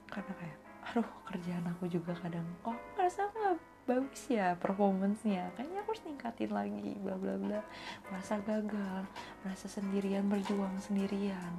karena 0.07 0.33
kayak 0.39 0.57
aduh 0.85 1.07
kerjaan 1.25 1.65
aku 1.65 1.89
juga 1.89 2.13
kadang 2.21 2.45
kok 2.61 2.77
ngerasa 2.95 3.25
aku 3.29 3.35
gak 3.41 3.57
bagus 3.85 4.23
ya 4.33 4.57
performancenya? 4.57 5.53
Kayaknya 5.53 5.79
aku 5.85 5.89
harus 5.93 6.03
ningkatin 6.09 6.51
lagi 6.51 6.97
bla 7.05 7.15
bla 7.21 7.35
bla. 7.37 7.61
Merasa 8.09 8.41
gagal 8.41 9.05
merasa 9.45 9.65
sendirian 9.69 10.25
berjuang 10.25 10.73
sendirian. 10.81 11.53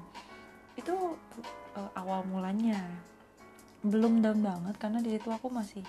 Itu 0.74 1.14
uh, 1.78 1.90
awal 1.94 2.26
mulanya. 2.26 2.82
Belum 3.86 4.18
down 4.18 4.42
banget 4.42 4.74
karena 4.82 4.98
di 4.98 5.14
situ 5.14 5.30
aku 5.30 5.46
masih 5.54 5.86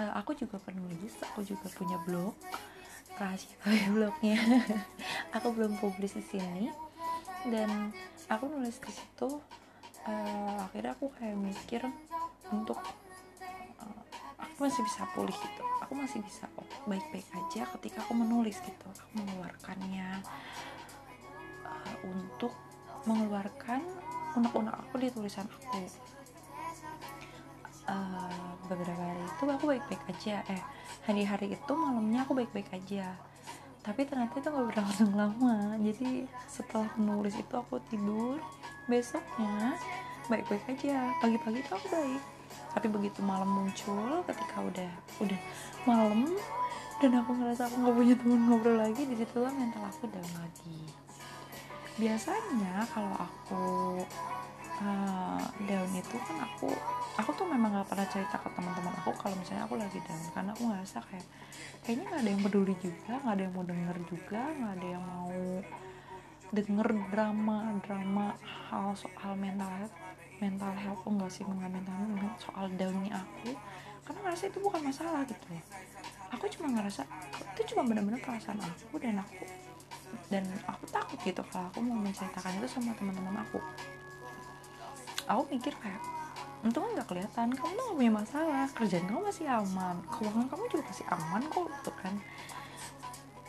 uh, 0.00 0.16
aku 0.16 0.32
juga 0.32 0.56
penulis 0.56 1.12
aku 1.20 1.44
juga 1.44 1.68
punya 1.76 2.00
blog 2.08 2.32
rahasia 3.20 3.56
blognya. 3.94 4.40
Aku 5.36 5.52
belum 5.52 5.76
publis 5.76 6.16
di 6.16 6.24
sini. 6.24 6.72
Dan 7.44 7.92
aku 8.32 8.48
nulis 8.48 8.80
di 8.80 8.92
situ 8.92 9.28
uh, 10.08 10.56
akhirnya 10.64 10.96
aku 10.96 11.12
kayak 11.20 11.36
mikir 11.36 11.84
untuk 12.52 12.78
uh, 13.80 14.02
aku 14.38 14.66
masih 14.66 14.82
bisa 14.84 15.02
pulih 15.14 15.34
gitu. 15.34 15.64
Aku 15.82 15.92
masih 15.98 16.22
bisa 16.22 16.46
baik-baik 16.86 17.26
aja 17.34 17.66
ketika 17.78 18.04
aku 18.06 18.14
menulis 18.14 18.58
gitu. 18.62 18.86
Aku 18.86 19.12
mengeluarkannya 19.18 20.22
uh, 21.66 21.94
untuk 22.06 22.54
mengeluarkan 23.08 23.82
unek-unek 24.38 24.74
aku 24.76 24.94
di 25.02 25.08
tulisan 25.10 25.46
aku. 25.50 25.82
Uh, 27.90 28.54
beberapa 28.70 29.02
hari 29.02 29.22
itu 29.26 29.42
aku 29.50 29.64
baik-baik 29.66 30.02
aja. 30.14 30.46
Eh 30.46 30.62
hari-hari 31.10 31.58
itu 31.58 31.72
malamnya 31.74 32.22
aku 32.22 32.38
baik-baik 32.38 32.70
aja. 32.70 33.18
Tapi 33.80 34.04
ternyata 34.06 34.36
itu 34.38 34.46
gak 34.52 34.66
berlangsung 34.70 35.10
lama. 35.16 35.74
Jadi 35.80 36.28
setelah 36.46 36.86
menulis 37.00 37.34
itu 37.34 37.54
aku 37.56 37.80
tidur 37.90 38.38
besoknya 38.86 39.74
baik-baik 40.30 40.62
aja. 40.70 41.10
Pagi-pagi 41.18 41.58
itu 41.64 41.72
aku 41.74 41.88
baik 41.90 42.22
tapi 42.70 42.86
begitu 42.86 43.18
malam 43.22 43.50
muncul 43.50 44.22
ketika 44.26 44.62
udah 44.62 44.92
udah 45.20 45.40
malam 45.84 46.30
dan 47.00 47.10
aku 47.16 47.30
ngerasa 47.32 47.66
aku 47.66 47.76
nggak 47.80 47.96
punya 47.96 48.14
teman 48.20 48.40
ngobrol 48.44 48.76
lagi 48.76 49.02
di 49.08 49.16
situ 49.16 49.38
lah 49.40 49.52
mental 49.56 49.82
aku 49.88 50.04
down 50.12 50.32
lagi. 50.36 50.80
Biasanya 51.96 52.84
kalau 52.92 53.14
aku 53.16 53.64
uh, 54.84 55.42
down 55.64 55.90
itu 55.96 56.16
kan 56.20 56.36
aku 56.44 56.68
aku 57.16 57.30
tuh 57.36 57.44
memang 57.48 57.76
gak 57.76 57.88
pernah 57.92 58.08
cerita 58.08 58.40
ke 58.40 58.48
teman-teman 58.52 58.96
aku 59.00 59.12
kalau 59.16 59.36
misalnya 59.36 59.64
aku 59.64 59.80
lagi 59.80 59.96
down. 60.04 60.20
Karena 60.36 60.50
aku 60.52 60.62
ngerasa 60.68 60.98
kayak 61.08 61.26
kayaknya 61.80 62.04
nggak 62.12 62.20
ada 62.20 62.30
yang 62.30 62.42
peduli 62.44 62.74
juga 62.76 63.12
nggak 63.24 63.34
ada 63.34 63.42
yang 63.48 63.54
mau 63.56 63.64
denger 63.64 63.96
juga 64.04 64.42
nggak 64.52 64.72
ada 64.76 64.86
yang 64.86 65.04
mau 65.04 65.40
denger 66.50 66.88
drama 67.08 67.58
drama 67.86 68.26
hal 68.44 68.92
soal 68.98 69.32
mental 69.38 69.88
mental 70.40 70.72
health 70.72 71.04
oh 71.04 71.12
enggak 71.12 71.30
sih 71.30 71.44
enggak 71.46 71.70
mental 71.70 71.94
health 72.16 72.40
soal 72.40 72.66
downnya 72.74 73.20
aku. 73.20 73.54
Karena 74.02 74.20
ngerasa 74.26 74.44
itu 74.50 74.58
bukan 74.58 74.80
masalah 74.82 75.22
gitu 75.28 75.46
aku 76.30 76.46
cuma 76.56 76.78
ngerasa 76.78 77.02
itu 77.58 77.74
cuma 77.74 77.82
benar-benar 77.84 78.22
perasaan 78.22 78.62
aku 78.62 78.96
dan 79.02 79.18
aku 79.18 79.44
dan 80.30 80.46
aku 80.66 80.84
takut 80.90 81.18
gitu 81.26 81.42
kalau 81.50 81.66
aku 81.70 81.78
mau 81.82 81.98
menceritakan 81.98 82.58
itu 82.62 82.68
sama 82.70 82.94
teman-teman 82.94 83.42
aku. 83.42 83.58
Aku 85.26 85.42
mikir 85.50 85.74
kayak 85.78 86.02
untung 86.62 86.86
nggak 86.94 87.06
kelihatan 87.06 87.50
kamu 87.54 87.72
tuh 87.78 87.84
gak 87.88 87.96
punya 87.98 88.12
masalah 88.12 88.66
kerjaan 88.74 89.06
kamu 89.06 89.20
masih 89.26 89.46
aman 89.48 89.96
keuangan 90.12 90.46
kamu 90.50 90.62
juga 90.70 90.82
masih 90.90 91.06
aman 91.10 91.42
kok 91.46 91.66
gitu 91.66 91.92
kan. 91.98 92.14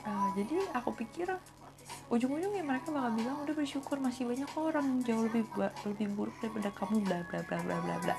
Uh, 0.02 0.30
jadi 0.34 0.58
aku 0.74 0.90
pikir 0.98 1.30
ujung-ujungnya 2.12 2.60
mereka 2.68 2.92
bakal 2.92 3.16
bilang 3.16 3.38
udah 3.40 3.56
bersyukur 3.56 3.96
masih 4.04 4.28
banyak 4.28 4.52
orang 4.60 5.00
jauh 5.08 5.24
lebih 5.32 5.48
lebih 5.88 6.08
buruk 6.12 6.36
daripada 6.44 6.70
kamu 6.76 7.00
bla 7.08 7.20
bla 7.32 7.40
bla 7.48 7.58
bla 7.64 7.78
bla 7.80 7.96
bla. 8.04 8.16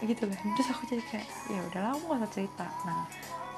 Gitu 0.00 0.24
kan. 0.24 0.40
Terus 0.56 0.68
aku 0.72 0.82
jadi 0.88 1.04
kayak 1.12 1.28
ya 1.52 1.60
udahlah 1.68 1.90
aku 1.92 2.02
gak 2.08 2.18
usah 2.24 2.32
cerita. 2.32 2.66
Nah 2.88 3.04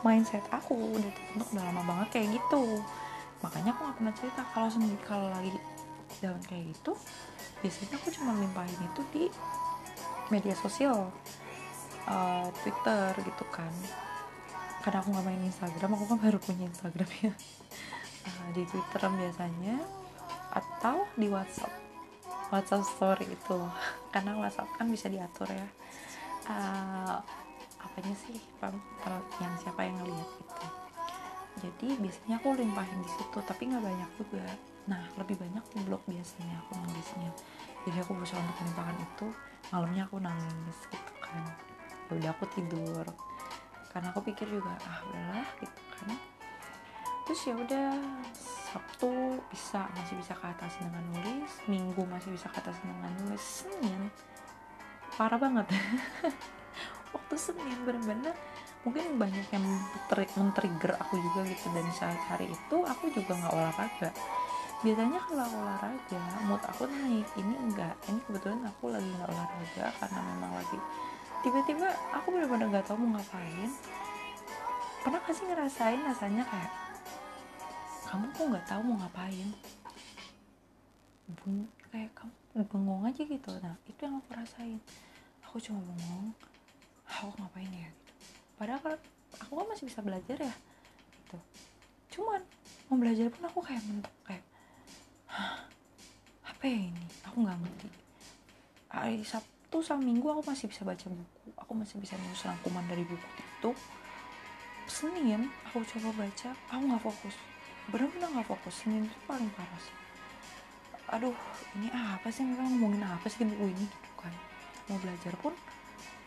mindset 0.02 0.44
aku 0.50 0.75
udah 0.75 1.11
terbentuk 1.14 1.49
udah 1.54 1.64
lama 1.70 1.82
banget 1.87 2.08
kayak 2.18 2.28
gitu. 2.34 2.82
Makanya 3.46 3.70
aku 3.78 3.80
gak 3.87 3.96
pernah 4.02 4.14
cerita. 4.18 4.40
Kalau 4.50 4.68
sendiri 4.68 4.99
kalau 5.06 5.26
lagi 5.30 5.50
down 6.18 6.40
kayak 6.46 6.75
gitu 6.75 6.92
biasanya 7.62 7.96
aku 7.96 8.08
cuma 8.12 8.37
limpahin 8.38 8.76
itu 8.76 9.02
di 9.11 9.25
media 10.28 10.54
sosial 10.58 11.08
uh, 12.11 12.46
Twitter 12.61 13.14
gitu 13.23 13.44
kan. 13.54 13.70
Karena 14.84 15.00
aku 15.00 15.16
nggak 15.16 15.25
main 15.25 15.42
Instagram 15.49 15.96
aku 15.96 16.04
kan 16.12 16.18
baru 16.20 16.38
punya 16.42 16.68
Instagram 16.68 17.08
ya 17.25 17.32
uh, 18.24 18.48
di 18.56 18.62
Twitter 18.68 19.00
biasanya 19.04 19.76
atau 20.54 21.04
di 21.18 21.26
WhatsApp. 21.28 21.72
WhatsApp 22.52 22.84
story 22.86 23.26
itu 23.28 23.58
karena 24.14 24.36
WhatsApp 24.38 24.70
kan 24.76 24.86
bisa 24.88 25.06
diatur 25.10 25.48
ya. 25.50 25.68
Uh, 26.44 27.18
apanya 27.80 28.14
sih? 28.16 28.36
Yang 29.40 29.54
siapa 29.66 29.80
yang 29.84 29.96
ngeliat 30.00 30.28
gitu. 30.40 30.66
Jadi 31.54 31.88
biasanya 32.02 32.34
aku 32.42 32.48
limpahin 32.58 33.00
di 33.00 33.10
situ 33.14 33.38
tapi 33.44 33.62
nggak 33.70 33.84
banyak 33.84 34.10
juga. 34.18 34.44
Nah 34.90 35.00
lebih 35.16 35.38
banyak 35.38 35.64
di 35.72 35.78
blog 35.86 36.02
biasanya 36.04 36.60
aku 36.66 36.76
nulisnya. 36.82 37.30
Jadi 37.84 37.96
aku 38.00 38.12
berusaha 38.16 38.40
untuk 38.40 38.56
melimpahkan 38.64 38.96
itu. 39.00 39.26
Malamnya 39.72 40.02
aku 40.08 40.16
nangis 40.20 40.78
gitu 40.90 41.12
kan. 41.22 41.44
Udah 42.12 42.30
aku 42.36 42.44
tidur. 42.52 43.06
Karena 43.94 44.10
aku 44.10 44.20
pikir 44.26 44.50
juga 44.50 44.74
ah 44.84 44.98
udahlah 45.06 45.48
gitu 45.62 45.80
kan 45.94 46.33
terus 47.24 47.40
ya 47.48 47.54
udah 47.56 47.88
Sabtu 48.74 49.38
bisa 49.54 49.86
masih 49.94 50.18
bisa 50.18 50.34
ke 50.34 50.46
atas 50.50 50.74
dengan 50.82 51.04
nulis. 51.14 51.52
Minggu 51.70 52.02
masih 52.10 52.34
bisa 52.34 52.50
ke 52.50 52.58
atas 52.58 52.74
dengan 52.82 53.06
nulis. 53.22 53.38
Senin. 53.38 54.10
Parah 55.14 55.38
banget. 55.38 55.70
Waktu 57.14 57.34
Senin 57.38 57.78
bener-bener 57.86 58.34
mungkin 58.82 59.14
banyak 59.14 59.46
yang 59.54 59.62
men-trigger 60.34 60.98
aku 60.98 61.22
juga 61.22 61.46
gitu. 61.46 61.70
Dan 61.70 61.86
saat 61.94 62.18
hari 62.26 62.50
itu 62.50 62.76
aku 62.82 63.14
juga 63.14 63.38
nggak 63.38 63.54
olahraga. 63.54 64.10
Biasanya 64.82 65.22
kalau 65.22 65.46
olahraga 65.54 66.22
mood 66.50 66.62
aku 66.66 66.90
naik. 66.90 67.30
Ini 67.38 67.54
enggak. 67.54 67.94
Ini 68.10 68.18
kebetulan 68.26 68.58
aku 68.66 68.90
lagi 68.90 69.06
nggak 69.06 69.30
olahraga 69.30 69.86
karena 70.02 70.20
memang 70.34 70.52
lagi 70.58 70.78
tiba-tiba 71.44 71.92
aku 72.16 72.32
benar-benar 72.32 72.66
nggak 72.72 72.86
tahu 72.88 72.96
mau 73.04 73.20
ngapain. 73.20 73.70
Pernah 75.04 75.20
kasih 75.28 75.44
ngerasain 75.52 76.00
rasanya 76.00 76.42
kayak 76.48 76.72
kamu 78.04 78.25
kok 78.37 78.44
nggak 78.52 78.66
tahu 78.68 78.80
mau 78.84 78.96
ngapain? 79.00 79.49
Bun, 81.40 81.64
kayak 81.88 82.12
kamu 82.12 82.62
bengong 82.68 83.02
aja 83.08 83.23
gitu. 83.25 83.50
Nah 83.64 83.75
itu 83.88 84.00
yang 84.04 84.20
aku 84.20 84.30
rasain. 84.37 84.80
Aku 85.49 85.56
cuma 85.58 85.80
bengong 85.80 86.37
aku 87.08 87.32
ngapain 87.40 87.70
ya? 87.73 87.88
Gitu. 87.88 88.12
Padahal 88.61 88.80
kalau 88.84 88.99
aku 89.40 89.52
kan 89.58 89.66
masih 89.73 89.84
bisa 89.88 90.00
belajar 90.04 90.37
ya 90.37 90.54
gitu. 91.16 91.38
Cuman 92.18 92.40
mau 92.92 92.96
belajar 93.00 93.26
pun 93.32 93.42
aku 93.49 93.58
kayak 93.64 93.82
mentok 93.88 94.14
kayak 94.28 94.44
apa 96.44 96.64
ya 96.68 96.78
ini? 96.92 97.04
Aku 97.26 97.42
nggak 97.42 97.58
ngerti. 97.58 97.88
Hari 98.94 99.26
Sabtu 99.26 99.82
sama 99.82 100.06
Minggu 100.06 100.28
aku 100.30 100.42
masih 100.46 100.70
bisa 100.70 100.87
baca 100.87 101.06
buku. 101.08 101.49
Aku 101.58 101.73
masih 101.75 101.96
bisa 101.99 102.14
nulis 102.20 102.44
rangkuman 102.44 102.84
dari 102.87 103.02
buku 103.02 103.28
itu. 103.40 103.70
Senin 104.84 105.49
aku 105.64 105.80
coba 105.80 106.28
baca 106.28 106.52
aku 106.68 106.82
nggak 106.84 107.02
fokus 107.02 107.34
benar-benar 107.92 108.28
nggak 108.32 108.48
fokus 108.48 108.74
Senin 108.80 109.04
itu 109.04 109.18
paling 109.28 109.50
parah 109.52 109.80
sih. 109.80 109.96
Aduh 111.12 111.36
ini 111.76 111.92
apa 111.92 112.32
sih? 112.32 112.46
Mereka 112.46 112.64
ngomongin 112.64 113.04
apa 113.04 113.26
sih? 113.28 113.44
Di 113.44 113.48
buku 113.52 113.66
ini 113.68 113.84
gitu 113.84 114.10
kan. 114.16 114.32
Mau 114.88 114.98
belajar 115.00 115.34
pun 115.40 115.52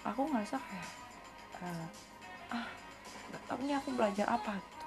aku 0.06 0.22
ngerasa 0.30 0.56
kayak 0.62 0.90
uh, 1.66 1.88
ah 2.54 2.66
ini 3.58 3.74
aku 3.74 3.90
belajar 3.98 4.30
apa 4.30 4.54
gitu. 4.62 4.86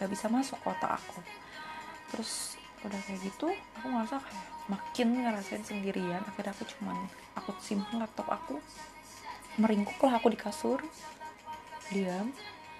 Gak 0.00 0.10
bisa 0.12 0.26
masuk 0.32 0.58
kotak 0.64 0.96
aku. 0.96 1.20
Terus 2.14 2.56
udah 2.84 3.00
kayak 3.04 3.20
gitu 3.24 3.52
aku 3.76 3.86
ngerasa 3.92 4.16
kayak 4.20 4.46
makin 4.72 5.08
ngerasain 5.20 5.64
sendirian. 5.68 6.22
Akhirnya 6.24 6.56
aku 6.56 6.64
cuman 6.76 6.96
aku 7.36 7.52
simpen 7.60 8.00
laptop 8.00 8.28
aku 8.32 8.56
meringkuk 9.60 10.00
lah 10.00 10.16
aku 10.16 10.32
di 10.32 10.38
kasur. 10.40 10.80
Diam. 11.92 12.32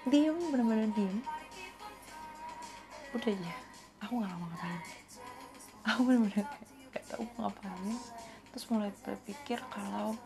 Diam 0.09 0.37
bener-bener 0.49 0.89
diam 0.97 1.36
udah 3.15 3.31
aja 3.31 3.53
aku 4.03 4.11
nggak 4.19 4.31
lama 4.31 4.45
ngapain. 4.51 4.81
Aku 5.87 5.99
bener-bener 6.03 6.43
kayak 6.43 6.67
gak 6.91 7.03
tau 7.07 7.23
mau 7.35 7.47
ngapain. 7.47 7.97
Terus 8.51 8.65
mulai 8.67 8.91
berpikir 9.05 9.59
kalau 9.71 10.17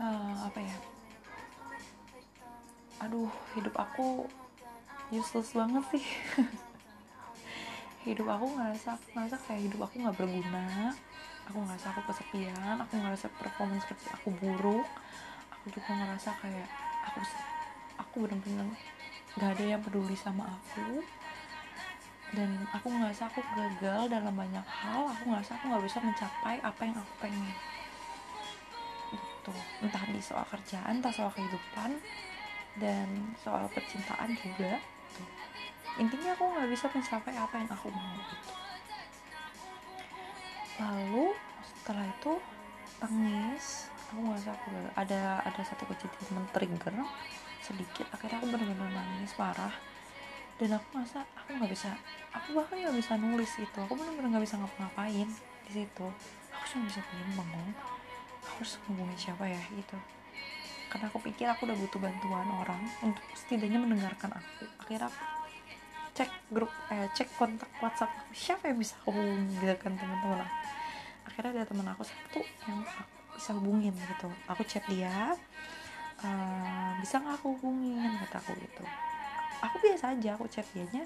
uh, 0.00 0.36
apa 0.46 0.60
ya 0.60 0.76
aduh 3.02 3.28
hidup 3.52 3.74
aku 3.76 4.24
useless 5.12 5.52
banget 5.52 5.84
sih. 5.92 6.04
Hidup 8.04 8.28
aku 8.28 8.46
ngerasa 8.52 9.00
aku 9.00 9.06
ngerasa 9.16 9.36
kayak 9.48 9.60
hidup 9.68 9.80
aku 9.88 9.94
nggak 10.00 10.16
berguna. 10.16 10.92
Aku 11.52 11.60
ngerasa 11.60 11.92
aku 11.92 12.00
kesepian 12.08 12.76
aku 12.80 12.94
ngerasa 12.96 13.26
performance 13.36 13.84
kerja 13.84 14.08
aku 14.16 14.32
buruk. 14.40 14.88
Aku 15.52 15.72
juga 15.72 15.90
ngerasa 15.92 16.32
kayak 16.40 16.68
aku 17.12 17.20
aku 18.00 18.14
benar-benar 18.24 18.68
gak 19.34 19.58
ada 19.58 19.64
yang 19.76 19.82
peduli 19.82 20.14
sama 20.14 20.46
aku 20.46 21.02
dan 22.34 22.50
aku 22.74 22.90
ngerasa 22.90 23.30
aku 23.30 23.40
gagal 23.54 24.10
dalam 24.10 24.34
banyak 24.34 24.66
hal. 24.66 25.06
Aku 25.14 25.30
ngerasa 25.30 25.54
aku 25.56 25.64
nggak 25.70 25.84
bisa 25.86 25.98
mencapai 26.02 26.58
apa 26.60 26.80
yang 26.82 26.96
aku 26.98 27.12
pengen. 27.22 27.54
Gitu. 29.14 29.54
Entah 29.80 30.04
di 30.10 30.20
soal 30.20 30.44
kerjaan 30.50 30.98
entah 30.98 31.14
soal 31.14 31.30
kehidupan 31.30 31.96
dan 32.82 33.08
soal 33.38 33.70
percintaan 33.70 34.34
juga 34.34 34.82
gitu. 34.82 35.22
intinya 35.94 36.34
aku 36.34 36.42
nggak 36.42 36.70
bisa 36.74 36.90
mencapai 36.90 37.38
apa 37.38 37.54
yang 37.54 37.70
aku 37.70 37.86
mau 37.94 38.14
gitu. 38.18 38.52
Lalu 40.82 41.26
setelah 41.62 42.06
itu 42.10 42.32
tangis 42.98 43.64
aku 44.10 44.20
ngerasa 44.26 44.50
aku 44.58 44.70
ada 44.98 45.22
ada 45.46 45.62
satu 45.62 45.86
kejadian 45.86 46.28
men-trigger 46.34 46.94
sedikit. 47.62 48.10
Akhirnya 48.10 48.42
aku 48.42 48.50
benar-benar 48.50 48.90
nangis 48.90 49.30
parah 49.38 49.93
dan 50.54 50.78
aku 50.78 50.86
masa 50.94 51.26
aku 51.34 51.50
nggak 51.58 51.72
bisa 51.74 51.90
aku 52.30 52.54
bahkan 52.54 52.78
nggak 52.78 52.96
bisa 52.98 53.18
nulis 53.18 53.50
itu 53.58 53.78
aku 53.78 53.94
benar-benar 53.98 54.38
nggak 54.38 54.44
bisa 54.46 54.56
ngapa-ngapain 54.58 55.28
di 55.64 55.72
situ. 55.72 56.06
Aku 56.54 56.64
cuma 56.70 56.82
bisa 56.86 57.00
diam 57.00 57.30
bengong 57.40 57.72
aku 58.44 58.60
harus 58.60 58.72
ngomongin 58.86 59.18
siapa 59.18 59.44
ya 59.48 59.60
gitu. 59.72 59.96
Karena 60.92 61.10
aku 61.10 61.18
pikir 61.24 61.48
aku 61.48 61.66
udah 61.66 61.76
butuh 61.80 61.98
bantuan 61.98 62.48
orang 62.52 62.82
untuk 63.00 63.24
setidaknya 63.34 63.80
mendengarkan 63.80 64.30
aku. 64.36 64.68
Akhirnya 64.78 65.08
aku 65.08 65.22
cek 66.14 66.30
grup 66.52 66.70
eh 66.92 67.08
cek 67.16 67.28
kontak 67.34 67.70
WhatsApp 67.80 68.12
aku. 68.12 68.32
Siapa 68.36 68.70
yang 68.70 68.78
bisa 68.78 68.94
aku 69.02 69.10
hubungin 69.16 69.48
gitu 69.58 69.74
kan 69.80 69.92
teman-teman 69.96 70.44
aku. 70.44 70.56
Akhirnya 71.24 71.50
ada 71.58 71.64
teman 71.66 71.86
aku 71.88 72.02
satu 72.04 72.40
yang 72.68 72.78
aku 72.84 73.34
bisa 73.34 73.50
hubungin 73.56 73.94
gitu. 73.96 74.28
Aku 74.46 74.62
chat 74.68 74.84
dia 74.86 75.34
uh, 76.22 76.90
bisa 77.00 77.18
nggak 77.18 77.40
aku 77.42 77.56
hubungin? 77.58 78.12
kata 78.28 78.38
aku 78.38 78.52
gitu 78.60 78.84
aku 79.64 79.76
biasa 79.80 80.04
aja 80.12 80.36
aku 80.36 80.44
chat 80.52 80.66
dianya 80.76 81.04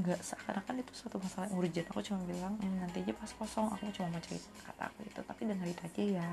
nggak 0.00 0.24
seakan-akan 0.24 0.80
itu 0.80 0.92
suatu 0.96 1.20
masalah 1.20 1.46
yang 1.52 1.60
urgent. 1.60 1.86
Aku 1.92 2.00
cuma 2.00 2.20
bilang 2.24 2.56
hm, 2.58 2.80
nanti 2.80 3.04
aja 3.04 3.12
pas 3.12 3.30
kosong. 3.36 3.68
Aku 3.76 3.92
cuma 3.92 4.08
mau 4.08 4.22
cerita 4.24 4.48
kata 4.64 4.88
aku 4.88 5.04
itu 5.04 5.20
tapi 5.20 5.42
dengerin 5.44 5.78
aja 5.78 6.02
ya. 6.02 6.28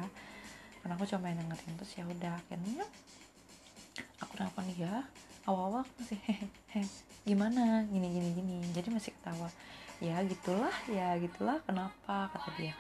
Karena 0.80 0.94
aku 0.96 1.04
cuma 1.06 1.20
pengen 1.28 1.44
dengerin 1.46 1.74
terus 1.76 1.92
ya 2.00 2.04
udah 2.08 2.34
akhirnya 2.40 2.86
aku 4.24 4.34
nelfon 4.40 4.66
dia 4.74 4.94
awal-awal 5.44 5.84
aku 5.84 5.92
masih 6.00 6.20
hehehe 6.24 6.82
gimana? 7.28 7.84
Gini 7.92 8.08
gini 8.10 8.30
gini. 8.34 8.58
Jadi 8.72 8.88
masih 8.90 9.12
ketawa. 9.20 9.52
Ya 10.00 10.16
gitulah 10.24 10.76
ya 10.88 11.20
gitulah 11.20 11.60
kenapa? 11.68 12.32
kata 12.32 12.50
dia. 12.56 12.74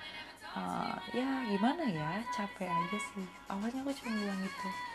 Uh, 0.56 0.95
ya 1.12 1.28
gimana 1.52 1.84
ya? 1.91 2.23
Capek 2.32 2.71
aja 2.71 2.97
sih. 3.13 3.28
Awalnya 3.52 3.84
aku 3.84 3.91
cuma 3.99 4.15
bilang 4.15 4.39
gitu 4.41 4.88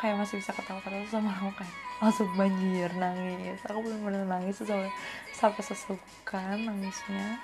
kayak 0.00 0.16
masih 0.16 0.40
bisa 0.40 0.56
ketawa-ketawa 0.56 1.04
sama 1.12 1.28
aku 1.36 1.52
kayak 1.60 1.74
langsung 2.00 2.28
banjir 2.32 2.88
nangis. 2.96 3.60
Aku 3.68 3.84
benar-benar 3.84 4.24
nangis 4.24 4.56
sampai 4.56 4.88
sampai 5.36 5.62
sesukan 5.62 6.56
nangisnya. 6.56 7.36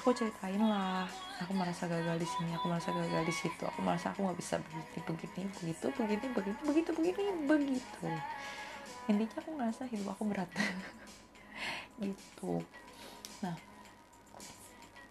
Aku 0.00 0.16
ceritain 0.16 0.62
lah 0.64 1.04
aku 1.36 1.52
merasa 1.52 1.84
gagal 1.84 2.16
di 2.16 2.24
sini 2.24 2.56
aku 2.56 2.72
merasa 2.72 2.88
gagal 2.88 3.22
di 3.28 3.34
situ. 3.36 3.62
Aku 3.68 3.84
merasa 3.84 4.16
aku 4.16 4.24
nggak 4.24 4.38
bisa 4.40 4.56
begini 4.64 5.12
begini 5.12 5.48
begitu 5.60 5.86
begini 5.92 6.26
begini 6.32 6.58
begitu 6.64 6.90
begini 6.96 7.22
begitu. 7.44 8.08
Intinya 9.12 9.36
aku 9.36 9.50
ngerasa 9.60 9.82
hidup 9.92 10.08
aku 10.16 10.22
berat. 10.32 10.48
Gitu. 11.98 12.62
Nah 13.44 13.58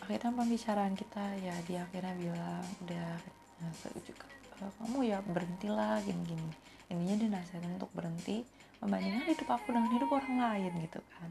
akhirnya 0.08 0.32
pembicaraan 0.32 0.96
kita 0.96 1.36
ya 1.44 1.52
dia 1.68 1.84
akhirnya 1.84 2.16
bilang 2.16 2.64
udah 2.88 3.12
nah, 3.60 3.92
juga 4.08 4.27
kamu 4.58 5.00
ya 5.06 5.22
berhentilah 5.22 6.02
gini-gini. 6.02 6.50
Intinya 6.90 7.16
dia 7.20 7.30
nasihatin 7.30 7.78
untuk 7.78 7.92
berhenti 7.94 8.42
membandingkan 8.82 9.26
hidup 9.30 9.48
aku 9.54 9.74
dengan 9.74 9.92
hidup 9.94 10.10
orang 10.10 10.36
lain 10.38 10.72
gitu 10.82 11.00
kan. 11.18 11.30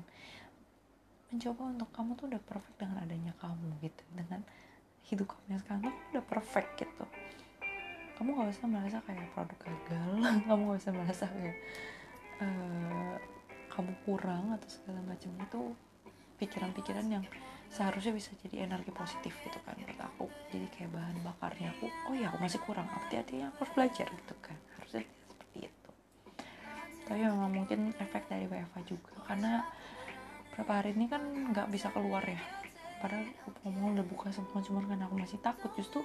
Mencoba 1.34 1.62
untuk 1.74 1.90
kamu 1.90 2.10
tuh 2.14 2.26
udah 2.30 2.42
perfect 2.46 2.76
dengan 2.78 2.96
adanya 3.02 3.32
kamu 3.42 3.68
gitu. 3.82 4.02
Dengan 4.14 4.40
hidup 5.10 5.26
kamu 5.32 5.44
yang 5.50 5.60
sekarang 5.64 5.80
tuh 5.90 5.94
udah 6.14 6.24
perfect 6.26 6.70
gitu. 6.78 7.04
Kamu 8.16 8.28
gak 8.32 8.48
usah 8.54 8.68
merasa 8.70 8.98
kayak 9.04 9.28
produk 9.36 9.58
gagal 9.60 10.10
kamu 10.48 10.62
gak 10.72 10.80
usah 10.80 10.94
merasa 10.96 11.24
kayak 11.28 11.56
uh, 12.40 13.14
kamu 13.68 13.92
kurang 14.06 14.44
atau 14.54 14.68
segala 14.70 15.00
macam. 15.04 15.30
Itu 15.42 15.60
pikiran-pikiran 16.36 17.06
yang 17.08 17.24
seharusnya 17.70 18.12
bisa 18.14 18.30
jadi 18.46 18.66
energi 18.66 18.90
positif 18.94 19.34
gitu 19.42 19.58
kan 19.66 19.76
buat 19.76 20.00
aku. 20.00 20.26
Jadi 20.54 20.66
kayak 20.72 20.90
bahan 20.94 21.16
bakarnya 21.22 21.68
aku 21.76 21.86
oh 22.10 22.14
ya 22.14 22.30
aku 22.32 22.38
masih 22.40 22.60
kurang. 22.62 22.86
Arti 22.88 23.14
artinya 23.18 23.52
aku 23.52 23.66
harus 23.66 23.72
belajar 23.74 24.06
gitu 24.08 24.34
kan. 24.42 24.56
Harusnya 24.78 25.02
seperti 25.04 25.58
itu. 25.68 25.90
Tapi 27.06 27.20
memang 27.22 27.50
mungkin 27.52 27.80
efek 27.98 28.26
dari 28.30 28.46
WFA 28.48 28.80
juga. 28.86 29.12
Karena 29.26 29.62
beberapa 30.50 30.72
hari 30.72 30.90
ini 30.96 31.06
kan 31.10 31.22
nggak 31.52 31.68
bisa 31.68 31.92
keluar 31.92 32.24
ya. 32.24 32.40
Padahal 32.96 33.28
ngomong 33.60 34.00
udah 34.00 34.06
buka 34.08 34.32
semua 34.32 34.64
cuman 34.64 34.88
karena 34.88 35.04
aku 35.04 35.16
masih 35.20 35.38
takut 35.44 35.68
justru 35.76 36.00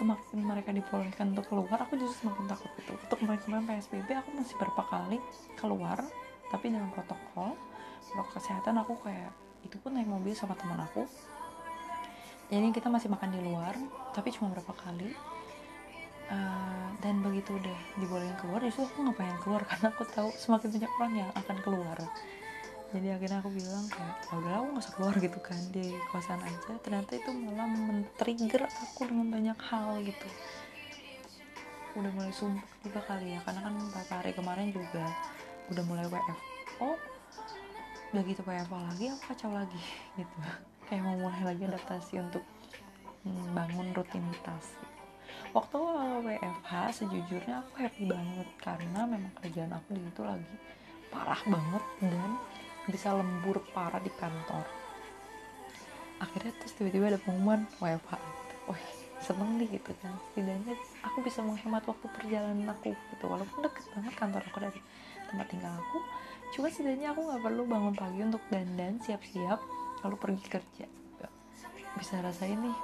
semakin 0.00 0.40
mereka 0.40 0.72
dibolehkan 0.72 1.36
untuk 1.36 1.44
keluar 1.52 1.76
aku 1.76 2.00
justru 2.00 2.24
semakin 2.26 2.48
takut 2.48 2.70
gitu. 2.80 2.96
Untuk 2.96 3.16
kemarin-kemarin 3.20 3.64
PSBB 3.68 4.08
aku 4.16 4.30
masih 4.32 4.54
berapa 4.56 4.82
kali 4.88 5.18
keluar 5.60 6.00
tapi 6.46 6.70
dengan 6.72 6.88
protokol 6.94 7.58
protokol 8.16 8.32
kesehatan 8.38 8.80
aku 8.80 8.94
kayak 9.02 9.34
itu 9.66 9.76
pun 9.82 9.92
naik 9.98 10.06
mobil 10.06 10.32
sama 10.32 10.54
teman 10.54 10.78
aku. 10.78 11.04
Jadi 12.46 12.70
kita 12.70 12.86
masih 12.86 13.10
makan 13.10 13.34
di 13.34 13.40
luar 13.42 13.74
tapi 14.14 14.30
cuma 14.30 14.54
berapa 14.54 14.70
kali. 14.70 15.10
Uh, 16.26 16.90
dan 16.98 17.22
begitu 17.22 17.54
udah 17.54 17.78
dibolehin 18.02 18.34
keluar 18.42 18.58
justru 18.58 18.82
aku 18.82 18.98
nggak 18.98 19.14
pengen 19.14 19.38
keluar 19.46 19.62
karena 19.70 19.94
aku 19.94 20.02
tahu 20.10 20.34
semakin 20.34 20.74
banyak 20.74 20.92
orang 20.98 21.12
yang 21.14 21.30
akan 21.34 21.56
keluar. 21.62 21.98
Jadi 22.94 23.08
akhirnya 23.10 23.38
aku 23.42 23.50
bilang 23.50 23.84
kayak 23.90 24.14
ya 24.30 24.34
udahlah 24.38 24.58
aku 24.62 24.66
nggak 24.70 24.84
usah 24.86 24.94
keluar 24.94 25.14
gitu 25.26 25.38
kan 25.42 25.60
di 25.74 25.86
kosan 26.14 26.40
aja. 26.42 26.72
Ternyata 26.82 27.12
itu 27.18 27.30
malah 27.34 27.66
men-trigger 27.66 28.62
aku 28.70 29.10
dengan 29.10 29.26
banyak 29.34 29.58
hal 29.58 30.02
gitu. 30.06 30.28
Udah 31.98 32.10
mulai 32.14 32.30
sumpah 32.30 32.66
juga 32.86 33.00
kali 33.06 33.34
ya 33.34 33.40
karena 33.42 33.60
kan 33.66 33.74
beberapa 33.74 34.12
hari 34.22 34.32
kemarin 34.34 34.68
juga 34.70 35.04
udah 35.66 35.84
mulai 35.86 36.06
WFO 36.06 37.15
udah 38.14 38.22
gitu 38.22 38.42
WFO 38.46 38.78
lagi 38.78 39.04
aku 39.10 39.22
kacau 39.34 39.50
lagi 39.50 39.80
gitu. 40.18 40.36
Kayak 40.86 41.02
mau 41.02 41.16
mulai 41.18 41.42
lagi 41.42 41.62
adaptasi 41.66 42.22
untuk 42.22 42.44
bangun 43.26 43.90
rutinitas. 43.90 44.78
Waktu 45.50 45.78
WFH 46.22 46.72
sejujurnya 47.02 47.64
aku 47.64 47.72
happy 47.82 48.04
banget 48.06 48.48
karena 48.62 49.00
memang 49.08 49.32
kerjaan 49.42 49.74
aku 49.74 49.98
di 49.98 50.02
situ 50.06 50.22
lagi 50.22 50.56
parah 51.10 51.40
banget 51.48 51.84
dan 52.02 52.30
bisa 52.86 53.10
lembur 53.10 53.58
parah 53.74 53.98
di 53.98 54.12
kantor. 54.14 54.62
Akhirnya 56.22 56.52
terus 56.62 56.72
tiba-tiba 56.78 57.10
ada 57.10 57.20
pengumuman 57.20 57.66
WFH 57.82 58.14
wah 58.70 58.80
seneng 59.18 59.58
nih 59.58 59.80
gitu 59.80 59.90
kan. 59.98 60.14
Setidaknya 60.30 60.78
aku 61.02 61.18
bisa 61.26 61.42
menghemat 61.42 61.82
waktu 61.82 62.06
perjalanan 62.14 62.70
aku 62.70 62.94
gitu. 62.94 63.24
Walaupun 63.26 63.66
deket 63.66 63.84
banget 63.90 64.14
kantor 64.14 64.42
aku 64.46 64.58
dari 64.62 64.80
tempat 65.26 65.46
tinggal 65.50 65.74
aku 65.74 65.98
cuma 66.56 66.72
setidaknya 66.72 67.12
aku 67.12 67.20
nggak 67.20 67.42
perlu 67.44 67.62
bangun 67.68 67.92
pagi 67.92 68.24
untuk 68.24 68.40
dandan 68.48 68.96
siap-siap 69.04 69.60
lalu 70.00 70.16
pergi 70.16 70.46
kerja. 70.48 70.86
Bisa 72.00 72.24
rasain 72.24 72.56
nih 72.56 72.76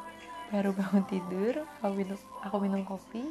baru 0.52 0.76
bangun 0.76 1.08
tidur 1.08 1.64
aku 1.80 1.96
minum 1.96 2.18
aku 2.44 2.56
minum 2.60 2.84
kopi 2.84 3.24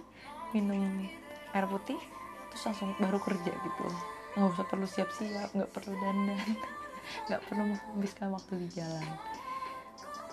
minum 0.57 1.05
air 1.53 1.69
putih 1.69 2.01
terus 2.49 2.63
langsung 2.65 2.97
baru 2.97 3.21
kerja 3.21 3.53
gitu. 3.53 3.85
Nggak 4.33 4.49
usah 4.57 4.65
perlu 4.65 4.87
siap-siap 4.89 5.53
nggak 5.53 5.69
perlu 5.69 5.93
dandan 5.93 6.49
nggak 7.29 7.41
perlu 7.45 7.61
menghabiskan 7.69 8.33
waktu 8.33 8.53
di 8.65 8.81
jalan. 8.81 9.05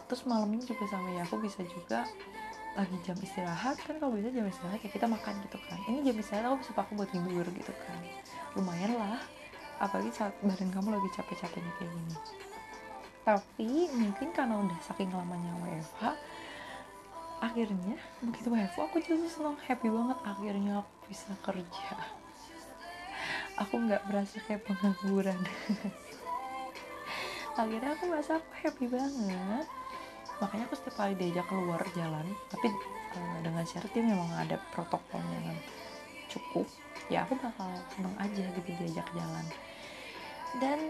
Terus 0.09 0.25
malamnya 0.25 0.65
juga 0.65 0.89
sama 0.89 1.13
ya 1.13 1.29
aku 1.29 1.37
bisa 1.37 1.61
juga 1.69 2.09
lagi 2.73 2.97
jam 3.05 3.17
istirahat. 3.21 3.77
Kan 3.85 4.01
kalau 4.01 4.17
bisa 4.17 4.33
jam 4.33 4.49
istirahat 4.49 4.81
ya 4.81 4.89
kita 4.89 5.05
makan 5.05 5.37
gitu 5.45 5.61
kan. 5.69 5.77
Ini 5.85 6.01
jam 6.01 6.17
istirahat 6.17 6.49
aku 6.49 6.65
bisa 6.65 6.73
pakai 6.73 6.93
buat 6.97 7.11
tidur 7.13 7.45
gitu 7.45 7.73
kan. 7.77 8.01
Lumayan 8.57 8.97
lah 8.97 9.21
apalagi 9.79 10.11
saat 10.11 10.35
badan 10.43 10.71
kamu 10.75 10.99
lagi 10.99 11.09
capek-capeknya 11.15 11.73
kayak 11.79 11.91
gini. 11.91 12.17
Tapi 13.23 13.71
mungkin 13.95 14.29
karena 14.35 14.55
udah 14.59 14.79
saking 14.83 15.13
lamanya 15.13 15.53
WFH 15.63 16.03
akhirnya 17.39 17.95
begitu 18.19 18.51
WFH 18.51 18.79
aku 18.83 18.99
jadi 18.99 19.27
senang 19.31 19.59
happy 19.63 19.89
banget. 19.91 20.19
Akhirnya 20.27 20.73
aku 20.83 20.93
bisa 21.07 21.31
kerja. 21.47 21.91
Aku 23.63 23.75
nggak 23.79 24.03
merasa 24.07 24.39
kayak 24.47 24.67
pengangguran. 24.67 25.41
Akhirnya 27.59 27.91
aku 27.99 28.05
merasa 28.07 28.39
aku 28.39 28.51
happy 28.63 28.87
banget. 28.87 29.67
Makanya 30.39 30.71
aku 30.71 30.75
setiap 30.79 30.95
kali 31.03 31.19
diajak 31.19 31.47
keluar 31.51 31.83
jalan 31.99 32.27
tapi 32.47 32.71
uh, 33.19 33.39
dengan 33.43 33.67
syarat 33.67 33.91
dia 33.91 34.05
memang 34.07 34.31
ada 34.39 34.57
protokolnya 34.71 35.39
yang 35.43 35.59
cukup 36.29 36.67
ya 37.09 37.25
aku 37.25 37.35
bakal 37.41 37.69
seneng 37.97 38.15
aja 38.21 38.45
gitu 38.53 38.71
diajak 38.77 39.09
jalan 39.17 39.47
dan 40.57 40.81